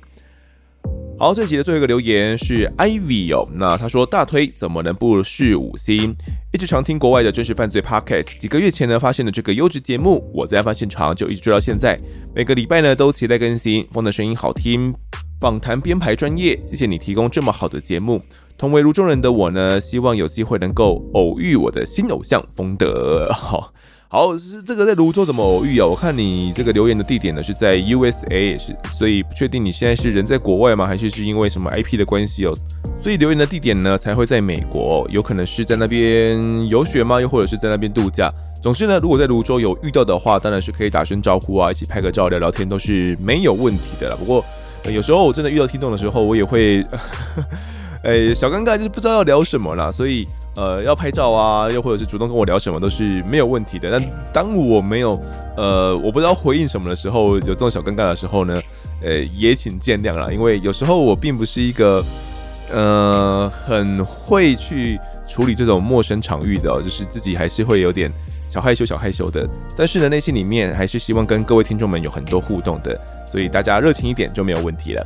[1.17, 6.13] 好，这集的最后一个留言是 Ivy 哦，那他说大推怎么能不是五星？
[6.51, 11.97] 一直常听国外的真实犯罪 Podcast，几个月前呢发现了这个优质节目，我在案发现场就一直追到现在，
[12.35, 13.87] 每个礼拜呢都期待更新。
[13.93, 14.93] 风的声音好听，
[15.39, 18.21] 访谈编排专业，谢谢你提供这么好的节目。
[18.57, 23.31] 同为芦中人的我呢，希望有机会能够偶遇我的新偶像风德。
[23.31, 23.73] 好。
[24.07, 25.85] 好，是这个在泸州怎么偶遇啊？
[25.85, 30.85] 我看你这个留言的地点呢是在 USA，是，所以不确定你现在是人在国外吗？
[30.85, 32.55] 还是是因为什么 IP 的关系哦？
[33.01, 37.19] 所以留言的地点呢才会在美国，有可能是在那边游学吗？
[37.19, 38.31] 又或者是在那边度假？
[38.61, 44.15] 总之呢，如果在泸州有遇到的话，当然是可以打声招呼啊，一起拍个照聊聊天都是没有问题的啦。
[44.17, 44.45] 不过、
[44.89, 46.85] 有时候我真的遇到听众的时候，我也会，
[48.05, 50.25] 哎，小尴尬，就是不知道要聊什么啦，所以。
[50.57, 53.91] 呃，要拍照啊，又或者是主动跟我聊什么都是没有问题的。
[53.91, 55.21] 但当我没有，
[55.57, 58.61] 呃，我不知道回应什么的时候，有这种小尴尬的时候呢，
[59.01, 62.01] 呃，也请见谅了，因为有时候我并不是一个
[62.71, 68.09] 呃很会去处理这种陌生场域的，就是自己还是会有点
[68.49, 69.45] 小害羞、小害羞的。
[69.75, 72.97] 但是呢，内心里面还是希望跟各位听众们有很多互动的，
[73.29, 75.05] 所以大家热情一点就没有问题了。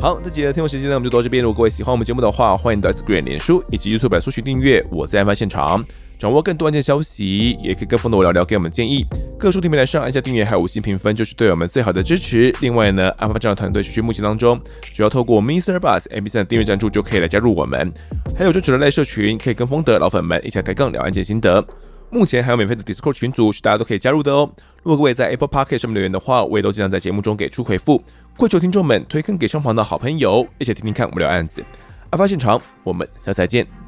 [0.00, 1.42] 好，这集的听众时间呢，我们就到这边。
[1.42, 4.84] 如果各位喜欢我们节目的话，欢迎到 Instagram、脸书以及 YouTube 来搜寻订阅。
[4.90, 5.84] 我在案发现场，
[6.18, 9.06] 掌握更多案件消息，也可以跟风的我聊聊，给我们建议。
[9.38, 12.52] 各书平台上按下订阅还有五星评分，就是对我们最好的支持。
[12.60, 14.60] 另外呢，案发这样的团队持续募集当中，
[14.92, 17.92] 只要透过 Mister Bus MBC 的订阅赞助就可以来加入我们。
[18.36, 21.64] 还有专属的赖社群，可以跟风的老粉们一起来抬杠聊案件心得。
[22.10, 24.50] 目前还有免费的 Discord 群组，是大家都可以加入的哦。
[24.82, 28.02] 如果各位在 Apple Podcast 上面留言的话，我也都尽量在节目中给出回复。
[28.36, 31.64] 跪求听众们推坑给身旁的好朋友，一起听听看我们聊案子。
[32.10, 33.81] 案发现场，我们下次再见。